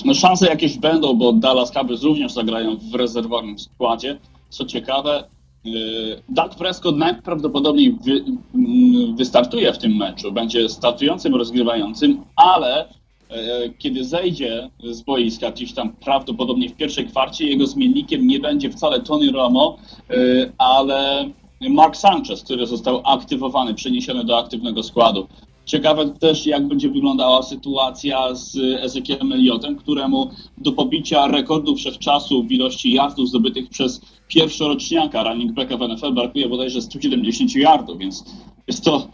[0.06, 4.18] No, szanse jakieś będą, bo Dallas Cowboys również zagrają w rezerwowym składzie.
[4.50, 5.24] Co ciekawe,
[5.64, 8.24] yy, Dak Prescott najprawdopodobniej wy,
[8.56, 10.32] mm, wystartuje w tym meczu.
[10.32, 12.86] Będzie startującym, rozgrywającym, ale
[13.30, 18.70] yy, kiedy zejdzie z boiska, gdzieś tam prawdopodobnie w pierwszej kwarcie, jego zmiennikiem nie będzie
[18.70, 19.78] wcale Tony Romo,
[20.10, 21.30] yy, ale
[21.70, 25.28] Mark Sanchez, który został aktywowany, przeniesiony do aktywnego składu.
[25.66, 32.52] Ciekawe też, jak będzie wyglądała sytuacja z Ezekielem Elliotem, któremu do pobicia rekordu wszechczasu w
[32.52, 38.26] ilości yardów zdobytych przez pierwszoroczniaka running backa w NFL brakuje bodajże 170 yardów, więc
[38.68, 39.08] jest to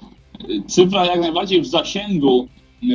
[0.50, 2.48] y, cyfra jak najbardziej w zasięgu
[2.84, 2.88] y,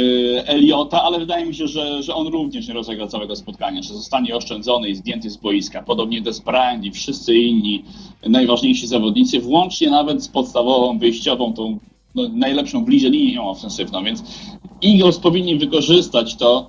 [0.47, 4.37] Eliota, ale wydaje mi się, że, że on również nie rozegra całego spotkania, że zostanie
[4.37, 5.83] oszczędzony i zdjęty z boiska.
[5.83, 7.85] Podobnie Des Bryant i wszyscy inni
[8.27, 11.79] najważniejsi zawodnicy, włącznie nawet z podstawową, wyjściową, tą
[12.15, 14.23] no, najlepszą w lidzie linią ofensywną, więc
[14.85, 16.69] Eagles powinni wykorzystać to,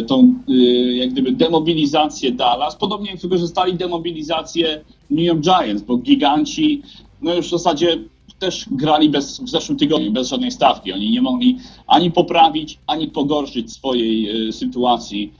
[0.00, 0.54] y, tą y,
[0.94, 6.82] jak gdyby demobilizację Dallas, podobnie jak wykorzystali demobilizację New York Giants, bo giganci
[7.22, 7.98] no już w zasadzie
[8.38, 10.92] też grali bez, w zeszłym tygodniu bez żadnej stawki.
[10.92, 15.32] Oni nie mogli ani poprawić, ani pogorszyć swojej y, sytuacji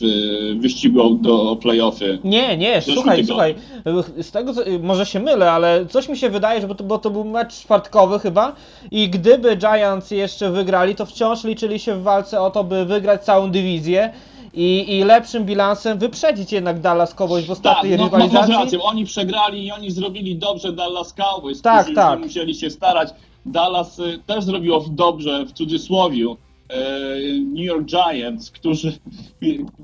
[0.00, 2.18] w wyścigu do playoffy.
[2.24, 2.94] Nie, nie, słuchaj,
[3.26, 3.26] tygodniu.
[3.26, 3.54] słuchaj.
[4.22, 6.98] Z tego, co, może się mylę, ale coś mi się wydaje, że bo to, bo
[6.98, 8.52] to był mecz czwartkowy chyba
[8.90, 13.24] i gdyby Giants jeszcze wygrali, to wciąż liczyli się w walce o to, by wygrać
[13.24, 14.12] całą dywizję
[14.54, 18.54] i, i lepszym bilansem wyprzedzić jednak Dallas Cowboys w Tak, ostatniej no, no, rywalizacji.
[18.54, 22.20] rację, oni przegrali i oni zrobili dobrze Dallas Cowboys, Tak, tak.
[22.20, 23.08] musieli się starać.
[23.46, 26.34] Dallas y, też zrobiło dobrze, w cudzysłowie,
[27.54, 28.92] New York Giants, którzy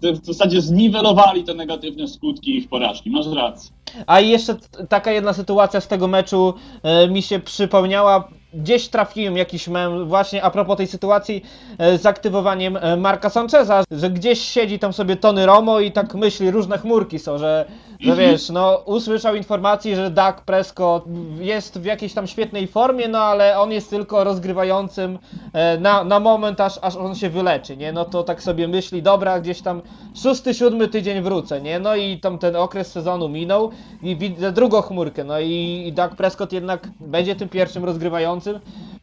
[0.03, 3.11] w zasadzie zniwelowali te negatywne skutki ich porażki.
[3.11, 3.71] Masz rację.
[4.07, 4.57] A jeszcze
[4.89, 8.29] taka jedna sytuacja z tego meczu e, mi się przypomniała.
[8.55, 11.45] Gdzieś trafiłem jakiś mem właśnie a propos tej sytuacji
[11.79, 16.15] e, z aktywowaniem e, Marka Sancheza, że gdzieś siedzi tam sobie Tony Romo i tak
[16.15, 17.65] myśli, różne chmurki są, że,
[18.01, 18.31] że Mhm.
[18.31, 21.05] wiesz, no usłyszał informacji, że Dak Prescott
[21.41, 25.19] jest w jakiejś tam świetnej formie, no ale on jest tylko rozgrywającym
[25.53, 27.93] e, na, na moment, aż, aż on się wyleczy, nie?
[27.93, 29.83] No to tak sobie myśli, dobra, gdzieś tam
[30.23, 31.79] szósty, siódmy tydzień wrócę, nie?
[31.79, 33.71] No i tam ten okres sezonu minął
[34.03, 38.40] i widzę drugą chmurkę, no i, i Dak Prescott jednak będzie tym pierwszym rozgrywającym,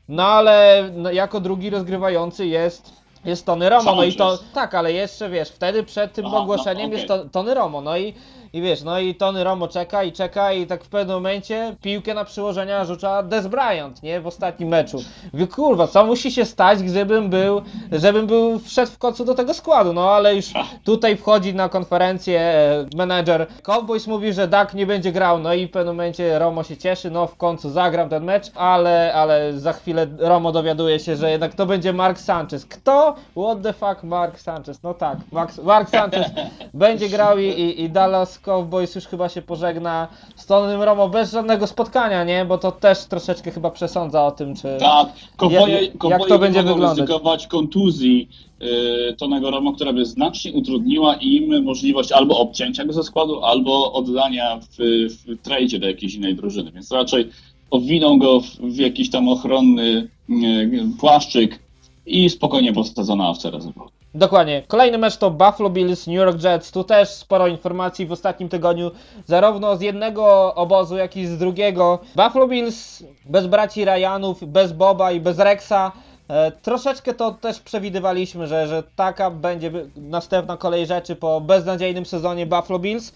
[0.10, 4.94] no ale no, jako drugi rozgrywający jest jest Tony Romo, no i to tak, ale
[4.94, 8.14] jeszcze wiesz, wtedy przed tym Aha, no, ogłoszeniem jest to, Tony Romo, no i,
[8.54, 12.14] i wiesz, no i Tony Romo czeka i czeka i tak w pewnym momencie piłkę
[12.14, 14.98] na przyłożenia rzuca Des Bryant, nie, w ostatnim meczu.
[15.34, 19.54] Mówię, kurwa, co musi się stać, gdybym był, żebym był, wszedł w końcu do tego
[19.54, 24.86] składu, no ale już tutaj wchodzi na konferencję e, menedżer Cowboys mówi, że Dak nie
[24.86, 28.24] będzie grał, no i w pewnym momencie Romo się cieszy, no w końcu zagram ten
[28.24, 32.66] mecz, ale, ale za chwilę Romo dowiaduje się, że jednak to będzie Mark Sanchez.
[32.66, 33.16] Kto?
[33.32, 34.84] What the fuck Mark Sanchez?
[34.84, 36.28] No tak, Mark, Mark Sanchez
[36.74, 41.32] będzie grał i, i, i Dallas Cowboys już chyba się pożegna z Tonym Romo bez
[41.32, 42.46] żadnego spotkania, nie?
[42.46, 44.78] Bo to też troszeczkę chyba przesądza o tym, czy...
[44.80, 46.98] Tak, konwoje, Jak- jak to będzie wyglądać?
[46.98, 48.30] ryzykować kontuzji
[48.62, 53.94] y, Tonego Romo, która by znacznie utrudniła im możliwość albo obcięcia go ze składu, albo
[53.94, 54.78] oddania w,
[55.10, 57.30] w tradzie do jakiejś innej drużyny, więc raczej
[57.72, 61.60] owiną go w, w jakiś tam ochronny y, płaszczyk
[62.06, 63.97] i spokojnie postadzą na awce rezerwowej.
[64.14, 64.64] Dokładnie.
[64.68, 66.72] Kolejny mecz to Buffalo Bills, New York Jets.
[66.72, 68.92] Tu też sporo informacji w ostatnim tygodniu,
[69.26, 72.00] zarówno z jednego obozu, jak i z drugiego.
[72.16, 75.92] Buffalo Bills bez braci Ryanów, bez Boba i bez Rexa.
[76.28, 82.46] E, troszeczkę to też przewidywaliśmy, że, że taka będzie następna kolej rzeczy po beznadziejnym sezonie
[82.46, 83.14] Buffalo Bills.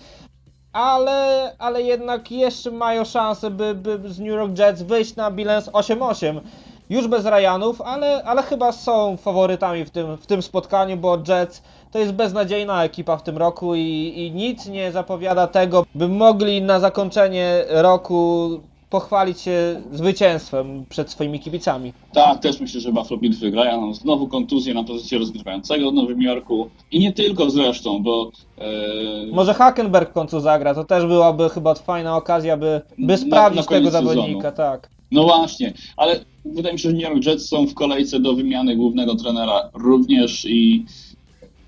[0.74, 5.70] Ale, ale jednak jeszcze mają szansę, by, by z New York Jets wyjść na bilans
[5.70, 6.42] 8-8.
[6.92, 11.62] Już bez Ryanów, ale, ale chyba są faworytami w tym, w tym spotkaniu, bo Jets
[11.92, 16.62] to jest beznadziejna ekipa w tym roku i, i nic nie zapowiada tego, by mogli
[16.62, 18.50] na zakończenie roku
[18.90, 21.94] pochwalić się zwycięstwem przed swoimi kibicami.
[22.14, 23.94] Tak, też myślę, że Buffalo Bills wygrają.
[23.94, 28.66] Znowu kontuzję na pozycję rozgrywającego w Nowym Jorku i nie tylko zresztą, bo e,
[29.32, 33.62] Może Hackenberg w końcu zagra, to też byłaby chyba fajna okazja, by, by Na- sprawdzić
[33.62, 34.90] na koniec tego zawodnika, tak.
[35.12, 38.76] No właśnie, ale wydaje mi się, że New York Jets są w kolejce do wymiany
[38.76, 40.86] głównego trenera również i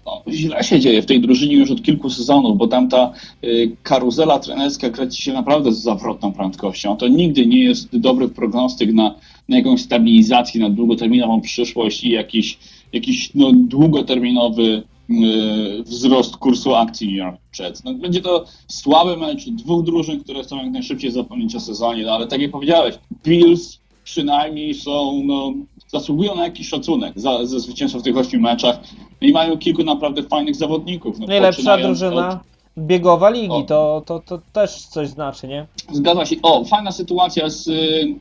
[0.06, 3.72] no, źle się dzieje w tej drużynie już od kilku sezonów, bo tam ta y,
[3.84, 6.98] karuzela trenerska kręci się naprawdę z zawrotną prędkością.
[6.98, 9.16] To nigdy nie jest dobry prognostyk na,
[9.50, 12.58] na jakąś stabilizację, na długoterminową przyszłość i jakiś,
[12.94, 17.84] jakiś no, długoterminowy y, wzrost kursu akcji New York Jets.
[17.84, 22.12] No, będzie to słaby mecz dwóch drużyn, które chcą jak najszybciej zapomnieć o sezonie, no,
[22.12, 25.54] ale tak jak powiedziałeś, Bills przynajmniej są, no,
[25.88, 28.80] zasługują na jakiś szacunek za, ze zwycięstwo w tych ośmiu meczach
[29.22, 31.20] i mają kilku naprawdę fajnych zawodników.
[31.20, 32.40] No, Najlepsza drużyna
[32.78, 35.66] biegowa ligi, to, to, to też coś znaczy, nie?
[35.90, 36.36] Od, zgadza się.
[36.42, 37.64] O, fajna sytuacja z,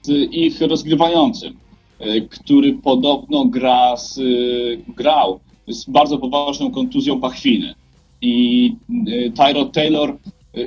[0.02, 1.56] z ich rozgrywającym,
[2.00, 7.74] y, który podobno gra z, y, grał z bardzo poważną kontuzją pachwiny.
[8.22, 8.74] I
[9.08, 10.16] y, Tyrod Taylor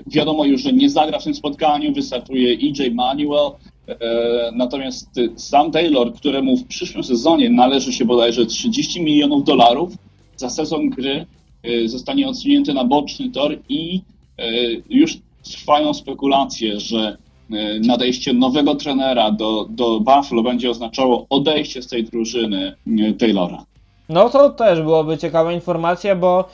[0.08, 3.52] wiadomo już, że nie zagra w tym spotkaniu, wystartuje EJ Manuel.
[3.88, 9.94] E, Natomiast y, sam Taylor, któremu w przyszłym sezonie należy się bodajże 30 milionów dolarów
[10.36, 11.26] za sezon gry,
[11.68, 14.02] y, zostanie odsunięty na boczny tor i
[14.40, 17.18] y, już trwają spekulacje, że
[17.52, 22.76] y, nadejście nowego trenera do, do Buffalo będzie oznaczało odejście z tej drużyny
[23.20, 23.66] Taylora.
[24.10, 26.46] No to też byłoby ciekawa informacja, bo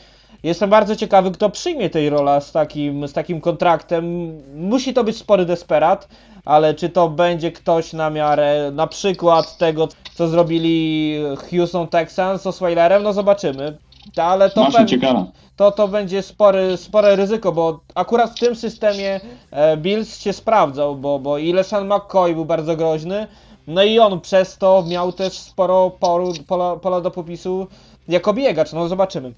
[0.43, 4.33] jestem bardzo ciekawy, kto przyjmie tej rola z takim, z takim kontraktem.
[4.55, 6.07] Musi to być spory desperat,
[6.45, 11.15] ale czy to będzie ktoś na miarę na przykład tego, co zrobili
[11.51, 13.77] Houston Texans z Osweilerem, no zobaczymy.
[14.17, 15.25] Ale to, Właśnie pew- ciekawe.
[15.55, 19.19] to, to będzie spory, spore ryzyko, bo akurat w tym systemie
[19.51, 23.27] e, Bills się sprawdzał, bo, bo i LeSean McCoy był bardzo groźny,
[23.67, 27.67] no i on przez to miał też sporo polu, pola, pola do popisu
[28.07, 29.33] jako biegacz, no zobaczymy.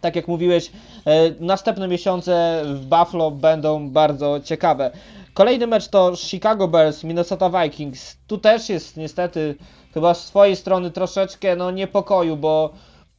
[0.00, 0.70] tak jak mówiłeś,
[1.06, 4.90] e, następne miesiące w Buffalo będą bardzo ciekawe.
[5.34, 8.16] Kolejny mecz to Chicago Bears, Minnesota Vikings.
[8.26, 9.54] Tu też jest niestety
[9.94, 12.70] chyba z swojej strony troszeczkę no, niepokoju, bo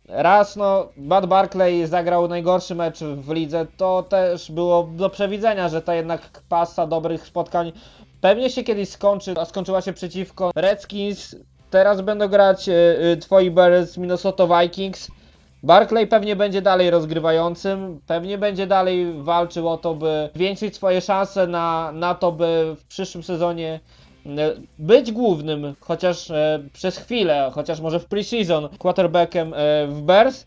[0.07, 5.81] raz no Bud Barclay zagrał najgorszy mecz w lidze, to też było do przewidzenia, że
[5.81, 7.71] ta jednak pasa dobrych spotkań
[8.21, 11.35] pewnie się kiedyś skończy, a skończyła się przeciwko Redskins.
[11.69, 15.11] Teraz będą grać y, y, twoi Bears Minnesota Vikings.
[15.65, 21.47] Barclay pewnie będzie dalej rozgrywającym, pewnie będzie dalej walczył o to, by zwiększyć swoje szanse
[21.47, 23.79] na, na to, by w przyszłym sezonie
[24.25, 24.29] e,
[24.79, 30.45] być głównym, chociaż e, przez chwilę, chociaż może w preseason, quarterbackiem e, w Bears.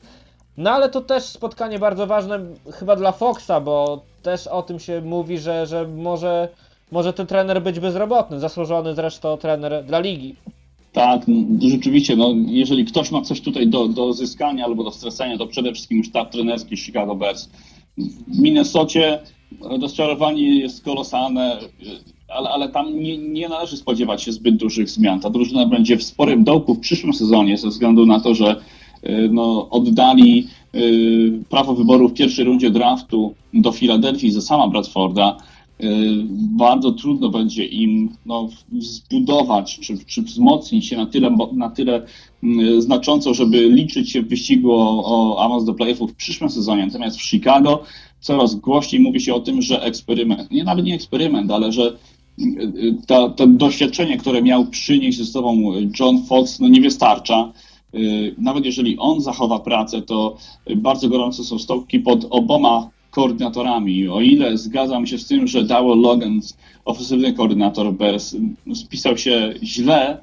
[0.57, 2.41] No ale to też spotkanie bardzo ważne
[2.73, 6.49] chyba dla Foxa, bo też o tym się mówi, że, że może,
[6.91, 10.37] może ten trener być bezrobotny, zasłużony zresztą trener dla ligi.
[10.93, 15.39] Tak, no, rzeczywiście, no, jeżeli ktoś ma coś tutaj do, do zyskania albo do stracenia,
[15.39, 17.49] to przede wszystkim sztab trenerski Chicago Bears.
[18.29, 19.19] W Minnesocie
[19.61, 21.59] rozczarowanie jest kolosalne,
[22.29, 25.21] ale, ale tam nie, nie należy spodziewać się zbyt dużych zmian.
[25.21, 28.57] Ta drużyna będzie w sporym dołku w przyszłym sezonie ze względu na to, że
[29.05, 35.37] y, no, oddali y, prawo wyboru w pierwszej rundzie draftu do Filadelfii ze sama Bradforda.
[35.83, 36.25] Y,
[36.57, 42.07] bardzo trudno będzie im no, zbudować czy, czy wzmocnić się na tyle, na tyle
[42.43, 46.87] mm, znacząco, żeby liczyć się w wyścigu o, o awans do playoffów w przyszłym sezonie.
[46.87, 47.83] Natomiast w Chicago
[48.21, 51.97] coraz głośniej mówi się o tym, że eksperyment, nie nawet nie eksperyment, ale że
[52.39, 52.45] y,
[52.83, 57.53] y, to doświadczenie, które miał przynieść ze sobą John Fox, no nie wystarcza.
[58.39, 60.37] Nawet jeżeli on zachowa pracę, to
[60.77, 64.09] bardzo gorące są stopki pod oboma koordynatorami.
[64.09, 66.41] O ile zgadzam się z tym, że Dowell Logan,
[66.85, 68.37] ofensywny koordynator Bears,
[68.75, 70.19] spisał się źle,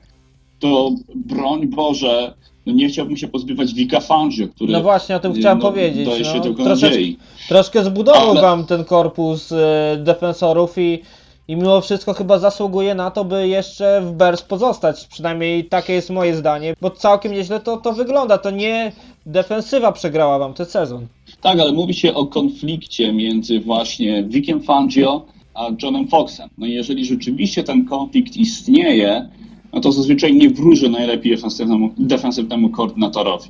[0.60, 2.34] to broń Boże,
[2.66, 6.08] no nie chciałbym się pozbywać Vika Fangio, który No właśnie, o tym chciałem no, powiedzieć.
[6.08, 6.44] daje się no.
[6.44, 7.18] tylko Troszeczkę- nadziei.
[7.48, 11.02] Troszkę zbudował Ale- wam ten korpus e, defensorów i,
[11.48, 15.06] i mimo wszystko chyba zasługuje na to, by jeszcze w Bears pozostać.
[15.08, 18.38] Przynajmniej takie jest moje zdanie, bo całkiem nieźle to, to wygląda.
[18.38, 18.92] To nie
[19.26, 21.08] defensywa przegrała wam ten sezon.
[21.46, 26.50] Tak, ale mówi się o konflikcie między właśnie Vickiem Fangio a Johnem Foxem.
[26.58, 29.30] No i jeżeli rzeczywiście ten konflikt istnieje,
[29.74, 33.50] no to zazwyczaj nie wróży najlepiej ofensywnemu, defensywnemu koordynatorowi.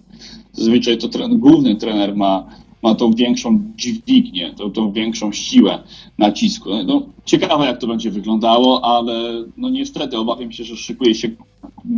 [0.54, 2.46] Zazwyczaj to tren, główny trener ma,
[2.84, 5.84] ma tą większą dźwignię, tą, tą większą siłę
[6.18, 6.70] nacisku.
[6.86, 11.30] No, ciekawe jak to będzie wyglądało, ale no niestety obawiam się, że szykuje się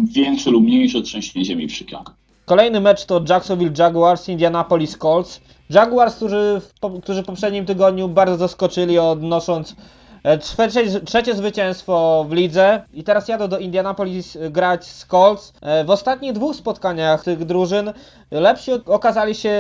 [0.04, 2.12] większe lub mniejsze trzęsienie ziemi w Chicago.
[2.46, 5.42] Kolejny mecz to Jacksonville Jaguars, Indianapolis Colts.
[5.70, 9.76] Jaguars, którzy w, którzy w poprzednim tygodniu bardzo zaskoczyli, odnosząc
[10.24, 12.84] e, trzecie, trzecie zwycięstwo w lidze.
[12.94, 15.54] I teraz jadą do Indianapolis e, grać z Colts.
[15.62, 17.94] E, W ostatnich dwóch spotkaniach tych drużyn
[18.32, 19.60] lepsi okazali się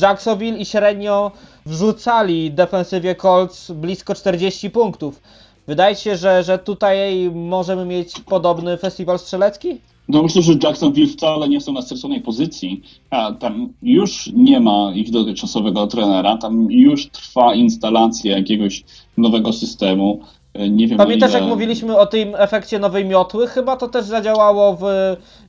[0.00, 1.32] Jacksonville i średnio
[1.66, 5.20] wrzucali defensywie Colts blisko 40 punktów.
[5.66, 9.80] Wydaje się, że, że tutaj możemy mieć podobny festiwal strzelecki?
[10.12, 12.82] No myślę, że Jacksonville wcale nie są na straconej pozycji.
[13.10, 18.84] A tam już nie ma ich dotychczasowego trenera, tam już trwa instalacja jakiegoś
[19.16, 20.20] nowego systemu.
[20.54, 21.40] E, Nie wiem, Pamiętasz ile...
[21.40, 23.46] jak mówiliśmy o tym efekcie nowej miotły?
[23.46, 24.82] Chyba to też zadziałało w,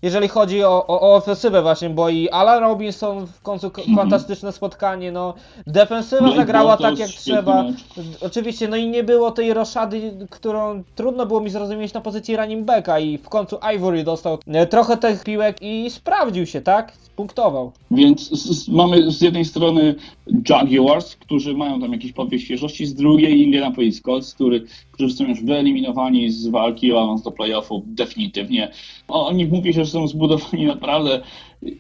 [0.02, 4.52] jeżeli chodzi o, o, o ofensywę właśnie, bo i Alan Robinson w końcu k- fantastyczne
[4.52, 5.34] spotkanie, no
[5.68, 7.63] defensywa Blake zagrała tak jak trzeba.
[7.63, 7.76] mecz.
[8.22, 12.66] Oczywiście, no i nie było tej roszady, którą trudno było mi zrozumieć na pozycji running
[12.66, 16.94] backa i w końcu Ivory dostał e, trochę tych piłek i sprawdził się, tak?
[17.16, 17.72] Punktował.
[17.92, 19.96] Więc z, z, mamy z jednej strony
[20.50, 25.43] Jaguars, którzy mają tam jakiś podwój świeżości, z drugiej Indianapolis Colts, który, którzy są już
[25.43, 28.71] wyeliminowani z walki o awans do playoffów definitywnie.
[29.08, 31.21] O, o nich mówi się, że są zbudowani naprawdę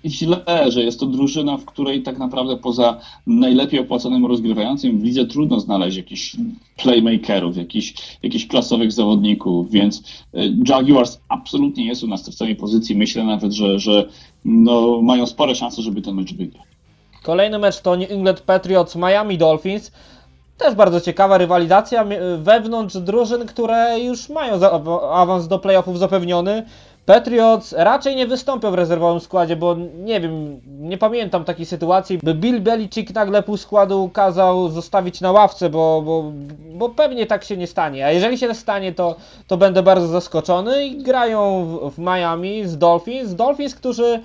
[0.05, 5.25] źle, że jest to drużyna, w której tak naprawdę poza najlepiej opłacanym rozgrywającym w lidze
[5.25, 6.35] trudno znaleźć jakichś
[6.77, 12.95] playmakerów, jakichś, jakichś klasowych zawodników, więc y, Jaguars absolutnie nie są na straconej pozycji.
[12.95, 14.09] Myślę nawet, że, że
[14.45, 16.63] no, mają spore szanse, żeby ten mecz wygrać.
[17.23, 19.91] Kolejny mecz to New England Patriots Miami Dolphins.
[20.57, 22.05] Też bardzo ciekawa rywalizacja
[22.37, 24.59] wewnątrz drużyn, które już mają
[25.11, 26.65] awans do playoffów zapewniony.
[27.05, 32.33] Patriots raczej nie wystąpią w rezerwowym składzie, bo nie wiem, nie pamiętam takiej sytuacji, by
[32.33, 36.31] Bill Belichick nagle pół składu kazał zostawić na ławce, bo, bo,
[36.73, 38.05] bo pewnie tak się nie stanie.
[38.05, 39.15] A jeżeli się stanie, to,
[39.47, 43.35] to będę bardzo zaskoczony i grają w, w Miami z Dolphins.
[43.35, 44.19] Dolphins, którzy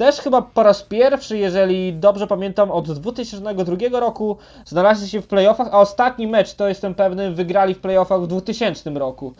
[0.00, 5.68] też chyba po raz pierwszy, jeżeli dobrze pamiętam, od 2002 roku znaleźli się w playoffach,
[5.72, 9.32] a ostatni mecz, to jestem pewny, wygrali w playoffach w 2000 roku.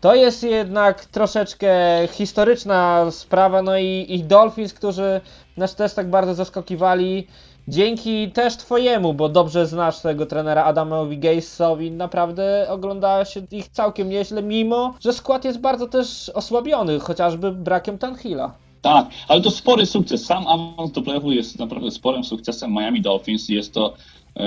[0.00, 1.68] To jest jednak troszeczkę
[2.10, 5.20] historyczna sprawa, no i, i Dolphins, którzy
[5.56, 7.26] nas też tak bardzo zaskakiwali,
[7.68, 14.08] dzięki też Twojemu, bo dobrze znasz tego trenera Adamowi Gase'owi, naprawdę ogląda się ich całkiem
[14.08, 18.63] nieźle, mimo że skład jest bardzo też osłabiony, chociażby brakiem Tanhilla.
[18.84, 20.26] Tak, ale to spory sukces.
[20.26, 23.48] Sam awans do playoffu jest naprawdę sporym sukcesem Miami Dolphins.
[23.48, 23.94] Jest to
[24.36, 24.44] e,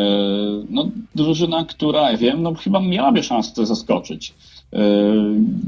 [0.70, 4.34] no, drużyna, która, ja wiem, no, chyba miałaby szansę zaskoczyć
[4.74, 4.80] e,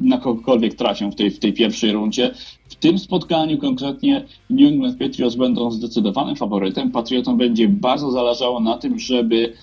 [0.03, 2.34] na kogokolwiek trafią w tej, w tej pierwszej rundzie.
[2.70, 6.91] W tym spotkaniu konkretnie New England Patriots będą zdecydowanym faworytem.
[6.91, 9.53] Patriotom będzie bardzo zależało na tym, żeby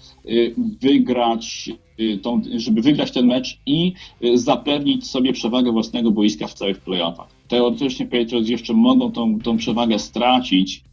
[0.81, 6.55] wygrać e, tą, żeby wygrać ten mecz i e, zapewnić sobie przewagę własnego boiska w
[6.55, 7.29] całych playoffach.
[7.49, 10.85] Teoretycznie Patriots jeszcze mogą tą, tą przewagę stracić,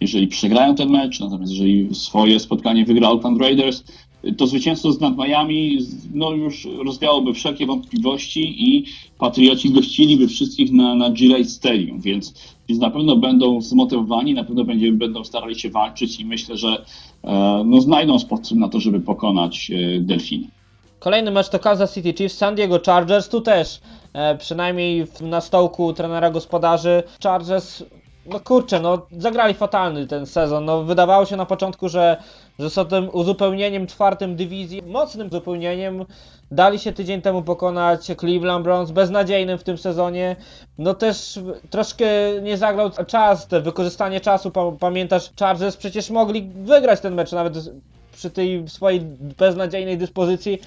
[0.00, 3.84] jeżeli przegrają ten mecz, natomiast jeżeli swoje spotkanie wygra Oakland Raiders,
[4.36, 5.78] to zwycięstwo z nad Miami
[6.14, 8.84] no już rozwiałoby wszelkie wątpliwości i
[9.18, 12.34] Patrioci gościliby wszystkich na, na Gillette Stadium, więc,
[12.68, 16.84] więc na pewno będą zmotywowani, na pewno będzie, będą starali się walczyć i myślę, że
[17.64, 20.46] no, znajdą sposób na to, żeby pokonać e, Delfiny.
[20.98, 23.28] Kolejny mecz to Kansas City Chiefs, San Diego Chargers.
[23.28, 23.80] Tu też,
[24.12, 27.84] e, przynajmniej na stołku trenera gospodarzy, Chargers,
[28.26, 30.64] no kurczę, no zagrali fatalny ten sezon.
[30.64, 32.16] No wydawało się na początku, że,
[32.58, 36.04] że są tym uzupełnieniem czwartym dywizji, mocnym uzupełnieniem.
[36.50, 40.36] Dali się tydzień temu pokonać Cleveland Browns, beznadziejnym w tym sezonie.
[40.78, 42.04] No też troszkę
[42.42, 44.50] nie zagrał czas, te wykorzystanie czasu.
[44.50, 47.54] Pa, pamiętasz, Chargers przecież mogli wygrać ten mecz nawet
[48.12, 49.00] przy tej swojej
[49.38, 50.58] beznadziejnej dyspozycji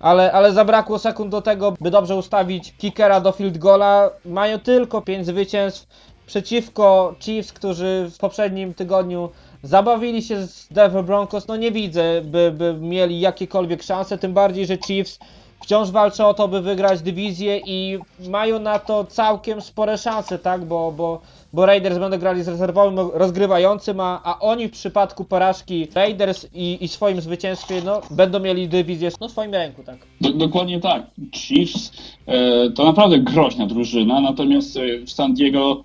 [0.00, 4.10] ale, ale zabrakło sekund do tego, by dobrze ustawić kickera do field goala.
[4.24, 5.86] Mają tylko 5 zwycięstw
[6.26, 9.30] przeciwko Chiefs, którzy w poprzednim tygodniu
[9.62, 11.48] zabawili się z Denver Broncos.
[11.48, 15.18] No nie widzę, by, by mieli jakiekolwiek szanse, tym bardziej, że Chiefs
[15.62, 17.98] wciąż walczą o to, by wygrać dywizję i
[18.28, 20.64] mają na to całkiem spore szanse, tak?
[20.64, 21.20] Bo, bo,
[21.52, 26.78] bo Raiders będą grali z rezerwowym rozgrywającym, a, a oni w przypadku porażki Raiders i,
[26.80, 29.96] i swoim zwycięstwie, no, będą mieli dywizję no, w swoim ręku, tak?
[30.20, 31.02] Do, dokładnie tak.
[31.34, 31.92] Chiefs
[32.26, 35.84] e, to naprawdę groźna drużyna, natomiast e, w San Diego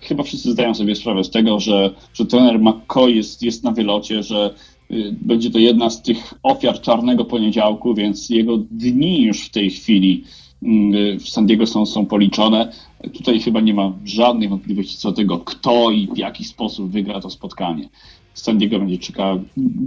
[0.00, 4.22] chyba wszyscy zdają sobie sprawę z tego, że, że trener McCoy jest, jest na wylocie,
[4.22, 4.54] że
[4.90, 9.70] y, będzie to jedna z tych ofiar czarnego poniedziałku, więc jego dni już w tej
[9.70, 10.24] chwili
[10.62, 12.72] y, w San Diego są, są policzone.
[13.12, 17.20] Tutaj chyba nie ma żadnej wątpliwości co do tego, kto i w jaki sposób wygra
[17.20, 17.88] to spotkanie.
[18.34, 19.38] San Diego będzie czekała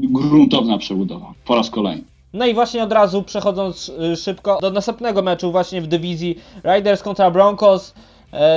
[0.04, 2.04] gruntowna przebudowa po raz kolejny.
[2.34, 7.04] No i właśnie od razu przechodząc y, szybko do następnego meczu właśnie w dywizji Raiders
[7.04, 8.09] kontra Broncos e,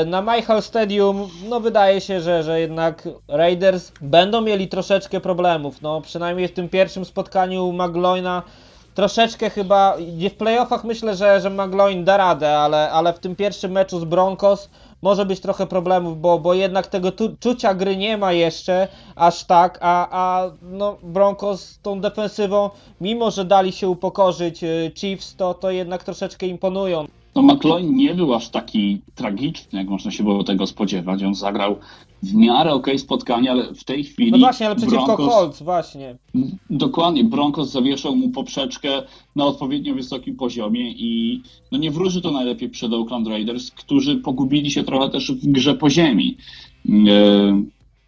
[0.06, 6.00] na Michael Stadium, no wydaje się, że, że jednak Raiders będą mieli troszeczkę problemów, no
[6.00, 8.42] przynajmniej w tym pierwszym spotkaniu McGloina
[8.94, 9.96] troszeczkę chyba,
[10.30, 14.04] w playoffach myślę, że, że McGloin da radę, ale, ale w tym pierwszym meczu z
[14.04, 14.70] Broncos
[15.02, 19.44] może być trochę problemów, bo, bo jednak tego tu, czucia gry nie ma jeszcze aż
[19.44, 22.70] tak, a, a no Broncos tą defensywą,
[23.00, 27.06] mimo że dali się upokorzyć y, Chiefs, to, to jednak troszeczkę imponują.
[27.34, 31.22] No McLean nie był aż taki tragiczny, jak można się było tego spodziewać.
[31.22, 31.76] On zagrał
[32.22, 36.16] w miarę okej spotkanie, ale w tej chwili No właśnie, ale przeciwko Broncos, Colts, właśnie.
[36.70, 39.02] Dokładnie, Broncos zawieszał mu poprzeczkę
[39.36, 41.40] na odpowiednio wysokim poziomie i
[41.72, 45.74] no nie wróży to najlepiej przed Oakland Raiders, którzy pogubili się trochę też w grze
[45.74, 46.36] po ziemi.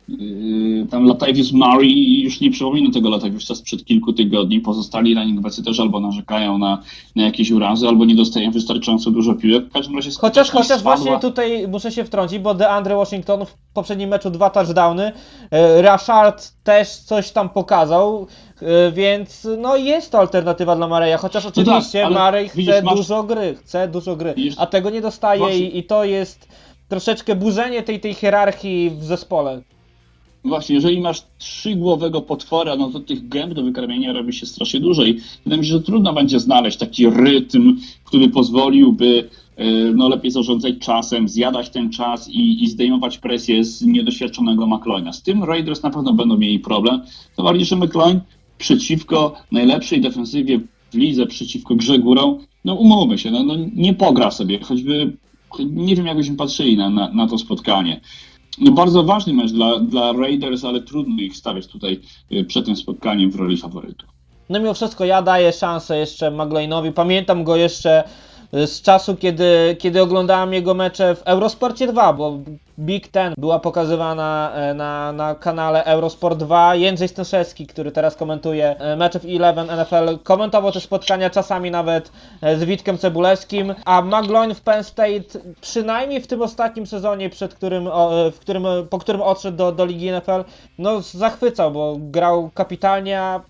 [0.09, 4.61] E, Tam Latavius Murray już nie przypomina tego Lataviusa sprzed kilku tygodni.
[4.61, 6.83] Pozostali running backsy też albo narzekają na,
[7.17, 9.65] na jakieś urazy, albo nie dostają wystarczająco dużo piłek.
[9.65, 10.97] W każdym razie Chociaż, chociaż spadła.
[10.97, 15.13] właśnie tutaj muszę się wtrącić, bo DeAndre Washington w poprzednim meczu dwa touchdowny,
[15.51, 18.27] e, Rashard też coś tam pokazał,
[18.63, 22.83] e, więc no jest to alternatywa dla Mareja, chociaż oczywiście tak, ale Marej chce widzisz,
[22.83, 26.49] masz- dużo gry, chce dużo gry, Widzisz- a tego nie dostaje i, i to jest
[26.89, 29.63] troszeczkę burzenie tej, tej hierarchii w zespole.
[30.45, 35.05] Właśnie, jeżeli masz trzygłowego potwora, no to tych gęb do wykarmienia robi się strasznie dużo
[35.05, 39.65] i wydaje mi się, że trudno będzie znaleźć taki rytm, który pozwoliłby e,
[39.95, 45.13] no, lepiej zarządzać czasem, zjadać ten czas i, i zdejmować presję z niedoświadczonego McLeana.
[45.13, 47.01] Z tym Raiders na pewno będą mieli problem,
[47.37, 48.21] to bardziej, że McLean
[48.59, 50.61] przeciwko najlepszej defensywie
[50.93, 55.17] w lidze, przeciwko grze górą, no umówmy się, no, no nie pogra sobie, choćby
[55.61, 58.01] nie wiem, jakbyśmy patrzyli na, na, na to spotkanie.
[58.59, 62.01] No bardzo ważny mecz dla, dla Raiders, ale trudno ich stawiać tutaj
[62.33, 64.07] y, przed tym spotkaniem w roli faworytu.
[64.49, 66.93] No mimo wszystko ja daję szansę jeszcze Magloinowi.
[66.93, 68.05] Pamiętam go jeszcze
[68.55, 72.39] y, z czasu, kiedy, kiedy oglądałem jego mecze w Eurosporcie 2, bo
[72.79, 76.75] Big Ten była pokazywana e, na, na kanale Eurosport 2.
[76.75, 82.13] Jędrzej Stęszewski, który teraz komentuje e, mecze w Eleven NFL, komentował te spotkania czasami nawet
[82.43, 87.55] e, z Witkiem Cebulewskim, a McGloin w Penn State przynajmniej w tym ostatnim sezonie, przed
[87.55, 87.89] którym,
[88.33, 90.45] w którym, po którym odszedł do, do Ligi NFL,
[90.79, 93.41] no zachwycał, bo grał kapitalnie,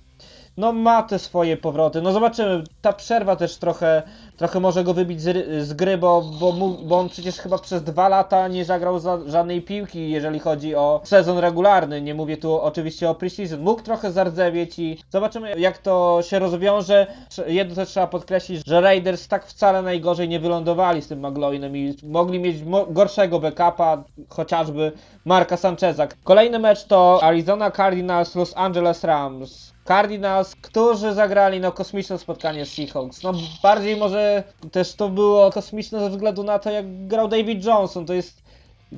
[0.56, 2.02] no ma te swoje powroty.
[2.02, 4.02] No zobaczymy, ta przerwa też trochę,
[4.36, 7.82] trochę może go wybić z, z gry, bo, bo, mu, bo on przecież chyba przez
[7.82, 12.00] dwa lata nie zagrał za, żadnej piłki, jeżeli chodzi o sezon regularny.
[12.00, 13.60] Nie mówię tu oczywiście o preseason.
[13.60, 17.06] Mógł trochę zardzewieć i zobaczymy jak to się rozwiąże.
[17.46, 21.94] Jedno też trzeba podkreślić, że Raiders tak wcale najgorzej nie wylądowali z tym McLaughinem i
[22.02, 22.56] mogli mieć
[22.88, 24.92] gorszego backupa, chociażby
[25.24, 26.08] Marka Sancheza.
[26.24, 29.73] Kolejny mecz to Arizona Cardinals Los Angeles Rams.
[29.84, 33.22] Cardinals, którzy zagrali no kosmiczne spotkanie z Seahawks.
[33.22, 33.32] No
[33.62, 38.06] bardziej może też to było kosmiczne ze względu na to jak grał David Johnson.
[38.06, 38.44] To jest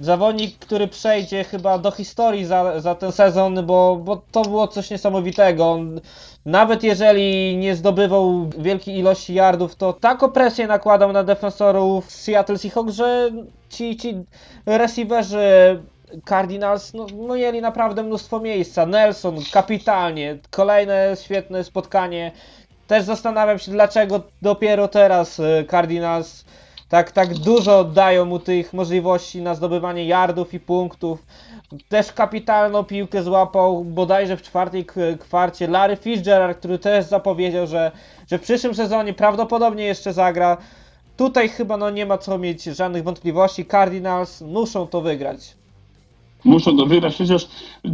[0.01, 4.91] zawodnik, który przejdzie chyba do historii za, za ten sezon, bo, bo to było coś
[4.91, 5.79] niesamowitego.
[6.47, 12.95] Nawet jeżeli nie zdobywał wielkiej ilości yardów, to taką presję nakładał na defensorów Seattle Seahawks,
[12.95, 13.31] że
[13.69, 14.15] ci, ci
[14.67, 15.39] receiverzy
[16.25, 18.87] Cardinals no, no mieli naprawdę mnóstwo miejsca.
[18.87, 22.33] Nelson kapitalnie, kolejne świetne spotkanie.
[22.87, 26.45] Też zastanawiam się, dlaczego dopiero teraz y, Cardinals
[26.89, 31.27] tak, tak dużo dają mu tych możliwości na zdobywanie yardów i punktów.
[31.89, 34.87] Też kapitalną piłkę złapał bodajże w czwartej
[35.21, 37.93] kwarcie Larry Fitzgerald, który też zapowiedział, że,
[38.31, 40.57] że w przyszłym sezonie prawdopodobnie jeszcze zagra.
[41.17, 43.67] Tutaj chyba no nie ma co mieć żadnych wątpliwości.
[43.67, 45.57] Cardinals muszą to wygrać.
[46.45, 47.49] Muszą to wygrać, przecież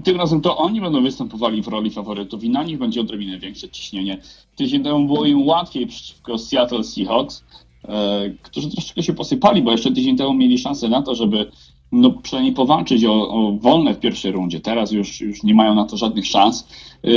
[0.05, 3.69] tym razem to oni będą występowali w roli faworytów i na nich będzie odrobinę większe
[3.69, 4.19] ciśnienie.
[4.57, 7.45] Tydzień temu było im łatwiej przeciwko Seattle Seahawks,
[7.85, 11.51] e, którzy troszeczkę się posypali, bo jeszcze tydzień temu mieli szansę na to, żeby
[11.93, 14.61] no, przynajmniej powalczyć o, o wolne w pierwszej rundzie.
[14.61, 16.69] Teraz już, już nie mają na to żadnych szans.
[17.05, 17.09] E,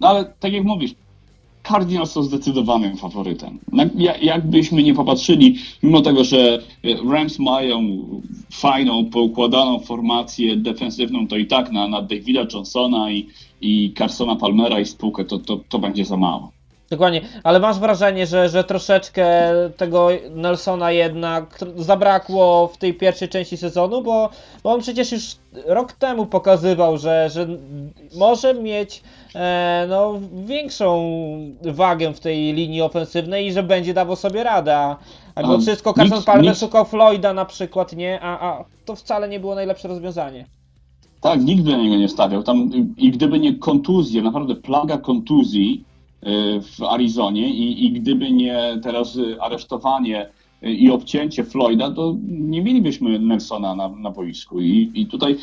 [0.00, 0.94] no ale tak jak mówisz,
[1.70, 3.58] Cardinals są zdecydowanym faworytem.
[4.22, 6.58] Jakbyśmy nie popatrzyli, mimo tego, że
[7.10, 7.98] Rams mają
[8.52, 13.26] fajną, poukładaną formację defensywną, to i tak na, na Davida Johnsona i,
[13.60, 16.52] i Carsona Palmera i spółkę to, to, to będzie za mało.
[16.90, 23.56] Dokładnie, ale masz wrażenie, że, że troszeczkę tego Nelsona jednak zabrakło w tej pierwszej części
[23.56, 24.30] sezonu, bo,
[24.62, 25.22] bo on przecież już
[25.66, 27.46] rok temu pokazywał, że, że
[28.16, 29.02] może mieć e,
[29.88, 31.10] no, większą
[31.62, 34.76] wagę w tej linii ofensywnej i że będzie dawał sobie radę.
[34.76, 34.96] A,
[35.34, 38.20] a mimo A, wszystko Carson nic- Palmer nic- szukał Floyda na przykład, nie?
[38.22, 40.46] A, a to wcale nie było najlepsze rozwiązanie.
[41.20, 42.42] Tak, nikt by na niego nie stawiał.
[42.42, 45.84] Tam, I gdyby nie kontuzje, naprawdę plaga kontuzji
[46.22, 46.26] y,
[46.60, 50.28] w Arizonie i, i gdyby nie teraz aresztowanie
[50.64, 54.60] y, i obcięcie Floyda, to nie mielibyśmy Nelsona na, na boisku.
[54.60, 55.36] I, i tutaj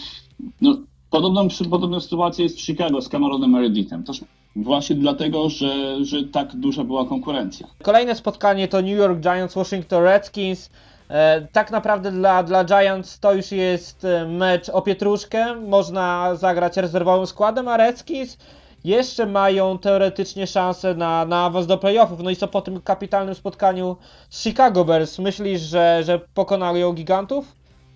[0.61, 0.77] no,
[1.21, 4.03] podobną, podobna sytuacja jest w Chicago z Cameronem Meredithem.
[4.03, 4.21] Też
[4.55, 7.67] właśnie dlatego, że, że tak duża była konkurencja.
[7.83, 10.69] Kolejne spotkanie to New York Giants, Washington Redskins.
[11.09, 15.55] E, tak naprawdę dla, dla Giants to już jest e, mecz o pietruszkę.
[15.55, 18.37] Można zagrać rezerwowym składem, a Redskins
[18.83, 22.23] jeszcze mają teoretycznie szansę na, na awans do playoffów.
[22.23, 23.95] No i co po tym kapitalnym spotkaniu
[24.29, 25.19] z Chicago Bears?
[25.19, 27.55] Myślisz, że, że pokonają gigantów?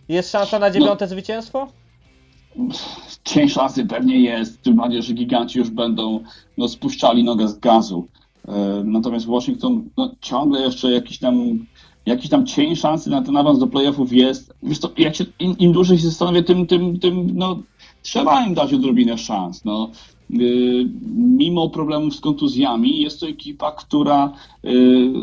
[0.09, 1.67] Jest szansa na dziewiąte zwycięstwo?
[3.23, 6.23] Cień szansy pewnie jest, tym bardziej, że giganci już będą
[6.57, 8.07] no, spuszczali nogę z gazu.
[8.47, 11.65] E, Natomiast Washington no, ciągle jeszcze jakiś tam,
[12.05, 14.53] jakiś tam cień szansy na ten awans do playoffów jest.
[14.63, 17.59] Wiesz co, jak się, im, im dłużej się zastanowię, tym, tym, tym no,
[18.01, 19.65] trzeba im dać odrobinę szans.
[19.65, 19.89] No.
[20.31, 25.13] Yy, Mimo problemów z kontuzjami jest to ekipa, która yy,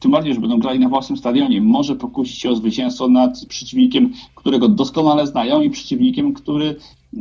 [0.00, 4.12] tym bardziej, że będą grali na własnym stadionie, może pokusić się o zwycięstwo nad przeciwnikiem,
[4.34, 6.76] którego doskonale znają i przeciwnikiem, który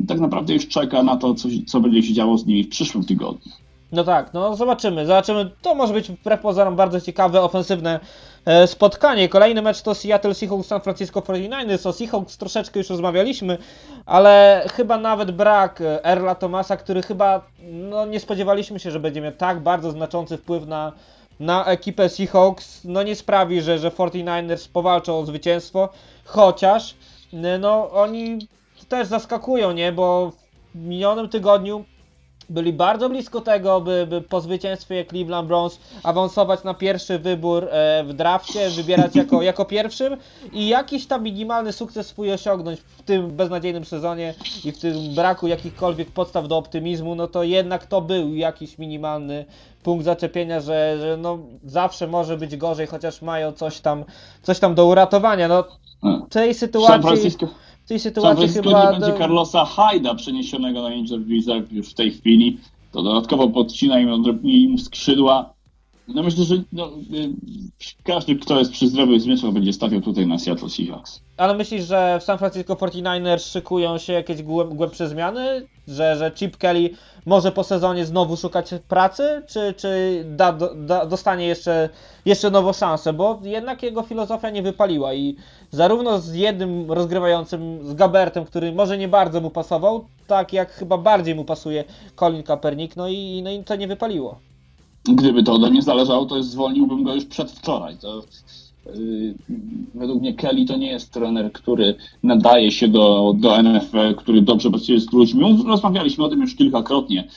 [0.08, 3.04] tak naprawdę już czeka na to, co, co będzie się działo z nimi w przyszłym
[3.04, 3.52] tygodniu.
[3.92, 5.52] No tak, no zobaczymy, zobaczymy.
[5.62, 8.00] To może być wbrew pozorom bardzo ciekawe, ofensywne
[8.46, 9.30] e, spotkanie.
[9.30, 11.88] Kolejny mecz to Seattle Seahawks San Francisco 49ers.
[11.88, 13.58] O Seahawks troszeczkę już rozmawialiśmy,
[14.06, 19.22] ale chyba nawet brak e, Erla Thomasa, który chyba no, nie spodziewaliśmy się, że będzie
[19.22, 20.92] miał tak bardzo znaczący wpływ na,
[21.40, 25.90] na ekipę Seahawks, no nie sprawi, że, że 49ers powalczą o zwycięstwo,
[26.26, 26.96] chociaż
[27.34, 28.48] e, no oni
[28.90, 30.32] też zaskakują, nie, bo
[30.76, 31.86] w minionym tygodniu
[32.50, 38.04] byli bardzo blisko tego, by, by po zwycięstwie Cleveland Browns awansować na pierwszy wybór e,
[38.04, 40.18] w drafcie, wybierać jako, jako pierwszym
[40.54, 44.34] i jakiś tam minimalny sukces swój osiągnąć w tym beznadziejnym sezonie
[44.66, 49.46] i w tym braku jakichkolwiek podstaw do optymizmu, no to jednak to był jakiś minimalny
[49.84, 54.06] punkt zaczepienia, że, że no zawsze może być gorzej, chociaż mają coś tam,
[54.42, 55.48] coś tam do uratowania.
[55.48, 55.64] No
[56.04, 57.32] w tej San sytuacji
[57.90, 58.92] tej sytuacji Francisco chyba...
[58.92, 62.58] nie będzie Carlosa Hyda przeniesionego na injured reserve już w tej chwili.
[62.92, 65.54] To dodatkowo podcina im, im skrzydła.
[66.16, 67.30] No myślę, że no, y,
[68.04, 71.22] każdy, kto jest przy zdrowych zmysłach, będzie stawiał tutaj na Seattle Seahawks.
[71.38, 75.68] Ale myślisz, że w San Francisco 49ers szykują się jakieś głęb, głębsze zmiany?
[75.88, 76.90] Że, że Chip Kelly
[77.26, 79.44] może po sezonie znowu szukać pracy?
[79.48, 81.90] Czy, czy da, da, dostanie jeszcze,
[82.26, 83.14] jeszcze nową szansę?
[83.14, 85.36] Bo jednak jego filozofia nie wypaliła i
[85.72, 90.98] zarówno z jednym rozgrywającym, z Gabertem, który może nie bardzo mu pasował, tak jak chyba
[90.98, 91.84] bardziej mu pasuje
[92.16, 94.49] Colin Kaepernick, no i, no i to nie wypaliło.
[95.04, 97.98] Gdyby to ode mnie zależało, to zwolniłbym go już przedwczoraj.
[97.98, 98.24] To,
[98.96, 99.36] yy,
[99.96, 104.70] według mnie Kelly to nie jest trener, który nadaje się do, do NFL, który dobrze
[104.70, 105.64] pracuje z ludźmi.
[105.68, 107.28] Rozmawialiśmy o tym już kilkakrotnie.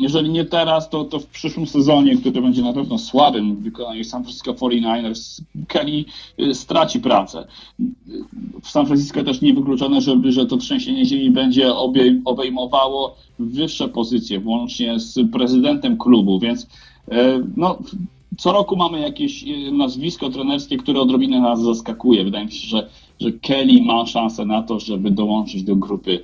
[0.00, 4.04] Jeżeli nie teraz, to, to w przyszłym sezonie, który będzie na pewno słabym w wykonaniu
[4.04, 6.04] San Francisco 49ers, Kelly
[6.40, 7.46] y, straci pracę.
[8.62, 14.40] W San Francisco też niewykluczone, żeby, że to trzęsienie ziemi będzie obej, obejmowało wyższe pozycje,
[14.40, 16.66] włącznie z prezydentem klubu, więc
[17.10, 17.78] e, no,
[18.38, 22.24] co roku mamy jakieś e, nazwisko trenerskie, które odrobinę nas zaskakuje.
[22.24, 22.88] Wydaje mi się, że,
[23.20, 26.20] że Kelly ma szansę na to, żeby dołączyć do grupy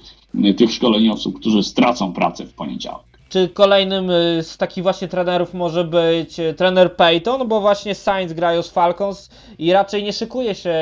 [0.57, 3.16] tych szkoleniowców, którzy stracą pracę w poniedziałek.
[3.29, 8.35] Czy kolejnym y, z takich właśnie trenerów może być y, trener Peyton, bo właśnie Saints
[8.35, 10.75] grają z Falcons i raczej nie szykuje się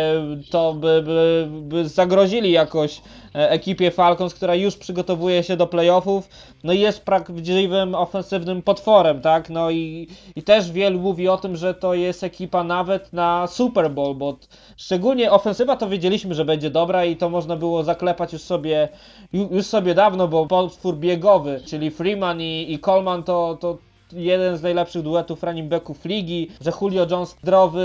[0.50, 3.00] to, by, by, by zagrozili jakoś
[3.34, 6.28] ekipie Falcons, która już przygotowuje się do playoffów,
[6.64, 9.50] no i jest prawdziwym ofensywnym potworem, tak?
[9.50, 13.90] No i, i też wielu mówi o tym, że to jest ekipa nawet na Super
[13.90, 14.36] Bowl, bo
[14.76, 18.88] szczególnie ofensywa to wiedzieliśmy, że będzie dobra i to można było zaklepać już sobie,
[19.34, 23.78] ju- już sobie dawno, bo potwór biegowy, czyli Freeman i, i Coleman to, to
[24.14, 27.84] jeden z najlepszych duetów running backów ligi, że Julio Jones zdrowy,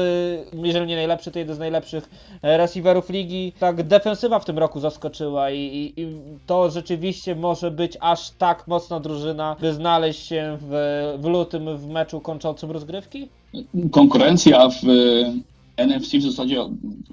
[0.63, 2.09] jeżeli nie najlepszy, to jeden z najlepszych
[2.41, 3.53] e, receiverów ligi.
[3.59, 6.07] Tak, defensywa w tym roku zaskoczyła i, i, i
[6.47, 11.87] to rzeczywiście może być aż tak mocna drużyna, by znaleźć się w, w lutym w
[11.87, 13.29] meczu kończącym rozgrywki?
[13.91, 14.89] konkurencja w
[15.77, 16.57] e, NFC w zasadzie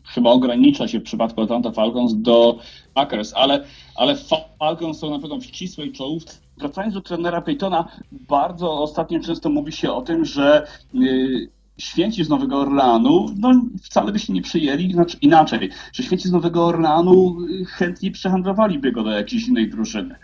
[0.05, 2.59] chyba ogranicza się w przypadku Atlanta Falcons do
[2.95, 3.65] Packers, ale,
[3.95, 4.17] ale
[4.59, 6.46] Falcons są na pewno w ścisłej czołówce.
[6.59, 11.49] Wracając do trenera Peytona, bardzo ostatnio często mówi się o tym, że y,
[11.79, 16.33] święci z Nowego Orleanu no, wcale by się nie przyjęli, znaczy inaczej, że święci z
[16.33, 20.15] Nowego Orleanu y, chętnie przehandlowaliby go do jakiejś innej drużyny.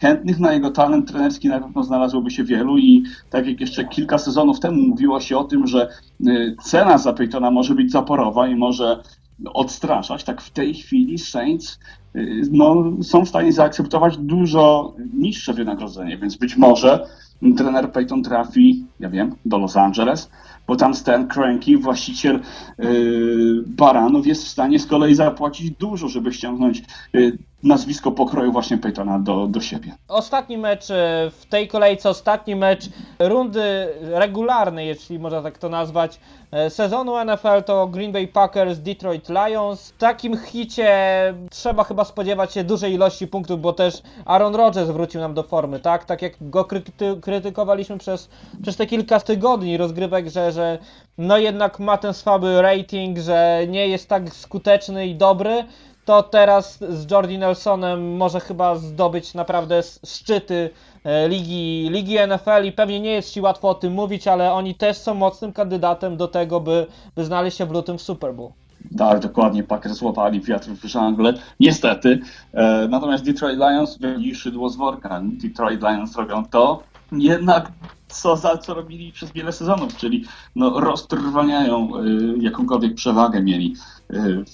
[0.00, 4.18] Chętnych na jego talent trenerski na pewno znalazłoby się wielu i tak jak jeszcze kilka
[4.18, 5.88] sezonów temu mówiło się o tym, że
[6.26, 9.02] y, cena za Peytona może być zaporowa i może
[9.54, 11.78] odstraszać, tak w tej chwili Saints
[12.50, 17.06] no, są w stanie zaakceptować dużo niższe wynagrodzenie, więc być może
[17.56, 20.30] trener Peyton trafi, ja wiem, do Los Angeles,
[20.66, 22.40] bo tam Stan Cranky, właściciel
[22.78, 26.82] yy, Baranów, jest w stanie z kolei zapłacić dużo, żeby ściągnąć
[27.12, 29.94] yy, nazwisko pokroju właśnie Peytona do, do siebie.
[30.08, 32.88] Ostatni mecz e, w tej kolejce, ostatni mecz
[33.18, 39.28] rundy regularnej, jeśli można tak to nazwać, e, sezonu NFL to Green Bay Packers, Detroit
[39.28, 39.90] Lions.
[39.90, 40.94] W takim hicie
[41.50, 45.80] trzeba chyba spodziewać się dużej ilości punktów, bo też Aaron Rodgers wrócił nam do formy,
[45.80, 46.04] tak?
[46.04, 48.28] Tak jak go kryty krytykowaliśmy przez,
[48.62, 50.78] przez te kilka tygodni rozgrywek, że, że
[51.18, 55.64] no jednak ma ten słaby rating, że nie jest tak skuteczny i dobry
[56.04, 60.70] to teraz z Jordi Nelsonem może chyba zdobyć naprawdę szczyty
[61.04, 64.74] e, ligi, ligi NFL i pewnie nie jest Ci łatwo o tym mówić, ale oni
[64.74, 66.86] też są mocnym kandydatem do tego, by,
[67.16, 68.50] by znaleźć się w lutym w Super Bowl.
[68.98, 72.18] Tak, dokładnie, Packers złapali wiatr w żagle, niestety.
[72.54, 75.20] E, natomiast Detroit Lions wyjęli szydło z worka.
[75.24, 76.82] Detroit Lions robią to,
[77.12, 77.72] jednak
[78.08, 80.24] co za co robili przez wiele sezonów, czyli
[80.56, 82.02] no, roztrwaniają e,
[82.40, 83.76] jakąkolwiek przewagę mieli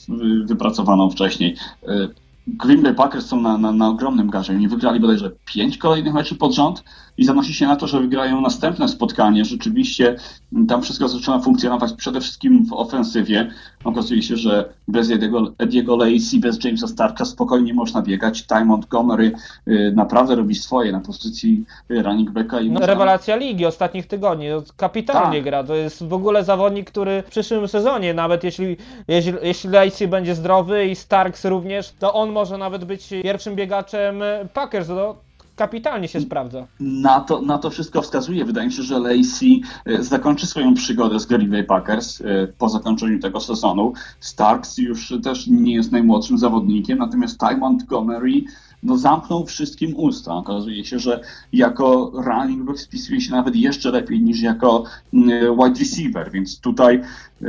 [0.08, 1.56] w- wypracowaną wcześniej.
[1.88, 2.08] E,
[2.46, 4.52] Green Bay Packers są na, na, na ogromnym garze.
[4.52, 6.84] Oni wygrali bodajże pięć kolejnych meczów pod rząd
[7.18, 9.44] i zanosi się na to, że wygrają następne spotkanie.
[9.44, 10.16] Rzeczywiście
[10.52, 13.50] m, tam wszystko zaczyna funkcjonować przede wszystkim w ofensywie.
[13.84, 18.42] Okazuje się, że bez Ediego, Ediego Lacy, bez Jamesa Starka spokojnie można biegać.
[18.42, 19.32] Ty Montgomery
[19.68, 22.60] y, naprawdę robi swoje na pozycji y, running backa.
[22.60, 25.44] I No, można- rewelacja ligi ostatnich tygodni, no, kapitalnie Tak.
[25.44, 28.76] gra, to jest w ogóle zawodnik, który w przyszłym sezonie, nawet jeśli,
[29.08, 34.20] jeśli, jeśli Lacey będzie zdrowy i Starks również, to on może nawet być pierwszym biegaczem
[34.54, 35.14] Packers, no,
[35.58, 36.66] kapitalnie się sprawdza.
[36.80, 38.44] Na to, na to wszystko wskazuje.
[38.44, 42.24] Wydaje mi się, że Lacey e, zakończy swoją przygodę z Green Bay Packers e,
[42.58, 43.92] po zakończeniu tego sezonu.
[44.20, 48.44] Starks już też nie jest najmłodszym zawodnikiem, natomiast Ty Montgomery
[48.82, 50.34] no, zamknął wszystkim usta.
[50.34, 51.20] Okazuje się, że
[51.52, 54.84] jako running back spisuje się nawet jeszcze lepiej niż jako
[55.14, 57.00] mm, wide receiver, więc tutaj
[57.42, 57.46] e,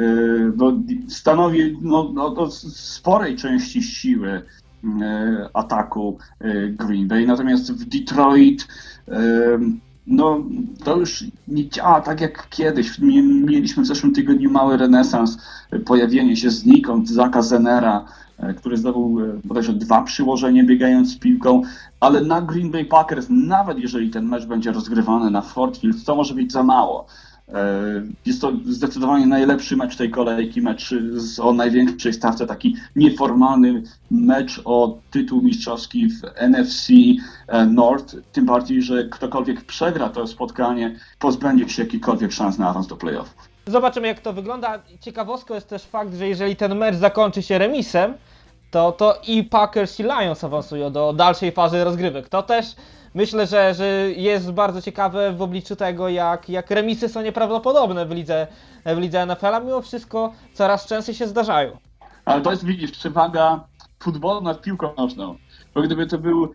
[0.57, 0.73] no,
[1.07, 4.41] stanowi no, no, no, sporej części siły e,
[5.53, 7.25] ataku e, Green Bay.
[7.27, 8.67] Natomiast w Detroit
[9.07, 9.19] e,
[10.07, 10.39] no,
[10.83, 12.99] to już nie działa tak jak kiedyś.
[12.99, 15.37] Mie- Mieliśmy w zeszłym tygodniu mały renesans,
[15.71, 18.05] e, pojawienie się znikąd Zaka Zenera,
[18.39, 21.61] e, który zdobył e, bodajże dwa przyłożenia biegając z piłką,
[21.99, 26.15] ale na Green Bay Packers, nawet jeżeli ten mecz będzie rozgrywany na Ford Field, to
[26.15, 27.05] może być za mało.
[27.53, 33.83] E, Jest to zdecydowanie najlepszy mecz tej kolejki, mecz z, o największej stawce, taki nieformalny
[34.11, 36.89] mecz o tytuł mistrzowski w NFC
[37.47, 38.15] e, North.
[38.31, 43.49] Tym bardziej, że ktokolwiek przegra to spotkanie, pozbędzie się jakichkolwiek szans na awans do playoffów.
[43.67, 44.81] Zobaczymy jak to wygląda.
[44.99, 48.13] Ciekawostką jest też fakt, że jeżeli ten mecz zakończy się remisem,
[48.71, 52.29] to, to i Packers i Lions awansują do dalszej fazy rozgrywek.
[52.29, 52.75] To też
[53.13, 58.11] myślę, że, że jest bardzo ciekawe w obliczu tego, jak, jak remisy są nieprawdopodobne w
[58.11, 58.47] lidze,
[58.85, 61.77] w lidze NFL, a mimo wszystko coraz częściej się zdarzają.
[62.25, 63.63] Ale to jest, widzisz, przewaga
[63.99, 65.35] futbolu nad piłką nożną.
[65.73, 66.53] Bo gdyby to był,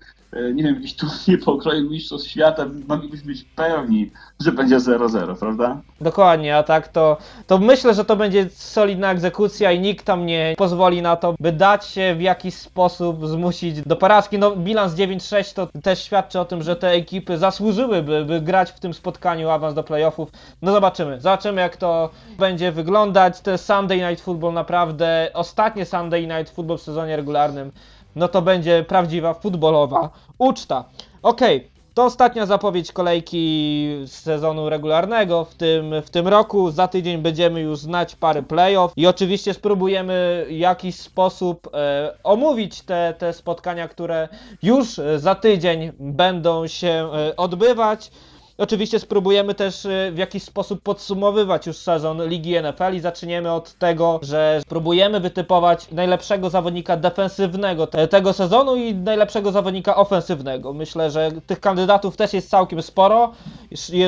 [0.55, 4.11] nie wiem, jakiś turniej pokroju mistrzostw świata, moglibyśmy być pewni,
[4.41, 5.81] że będzie 0-0, prawda?
[6.01, 7.17] Dokładnie, a tak to,
[7.47, 11.53] to myślę, że to będzie solidna egzekucja i nikt tam nie pozwoli na to, by
[11.53, 14.39] dać się w jakiś sposób zmusić do porażki.
[14.39, 18.81] No bilans 9-6 to też świadczy o tym, że te ekipy zasłużyłyby by grać w
[18.81, 20.29] tym spotkaniu awans do playoffów.
[20.63, 23.35] No zobaczymy, zobaczymy jak to będzie wyglądać.
[23.47, 27.73] Jest Sunday Night Football naprawdę, ostatnie Sunday Night Football w sezonie regularnym.
[28.17, 30.85] No to będzie prawdziwa futbolowa uczta.
[31.23, 36.71] Okej, to ostatnia zapowiedź kolejki z sezonu regularnego w tym, w tym roku.
[36.71, 42.83] Za tydzień będziemy już znać pary playoff i oczywiście spróbujemy w jakiś sposób e, omówić
[42.83, 44.29] te, te spotkania, które
[44.63, 48.11] już za tydzień będą się e, odbywać.
[48.59, 53.73] Oczywiście spróbujemy też e, w jakiś sposób podsumowywać już sezon Ligi NFL i zaczniemy od
[53.73, 60.73] tego, że spróbujemy wytypować najlepszego zawodnika defensywnego te, tego sezonu i najlepszego zawodnika ofensywnego.
[60.73, 63.33] Myślę, że tych kandydatów też jest całkiem sporo,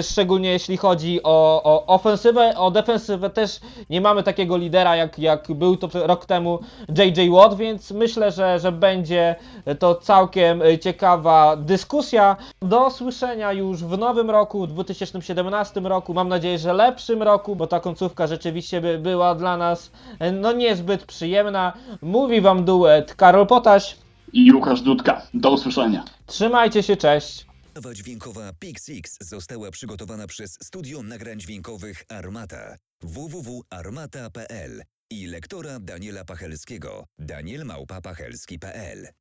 [0.02, 5.52] szczególnie jeśli chodzi o, o ofensywę, o defensywę też nie mamy takiego lidera jak, jak
[5.52, 9.36] był to rok temu JJ Watt, więc myślę, że, że będzie
[9.78, 12.36] to całkiem e, ciekawa dyskusja.
[12.62, 17.66] Do słyszenia już w nowym roku, w 2017 roku, mam nadzieję, że lepszym roku, bo
[17.66, 21.72] ta końcówka rzeczywiście by była dla nas e, no niezbyt przyjemna.
[22.02, 23.96] Mówi Wam duet Karol Potaś.
[24.32, 25.22] I Łukasz Dudka.
[25.34, 26.04] Do usłyszenia.
[26.26, 27.46] Trzymajcie się, cześć.
[27.74, 37.04] Nowa dźwiękowa Pixix została przygotowana przez Studio Nagrań Dźwiękowych Armata www.armata.pl i lektora Daniela Pachelskiego
[37.18, 39.08] danielmałpa.pachelski.pl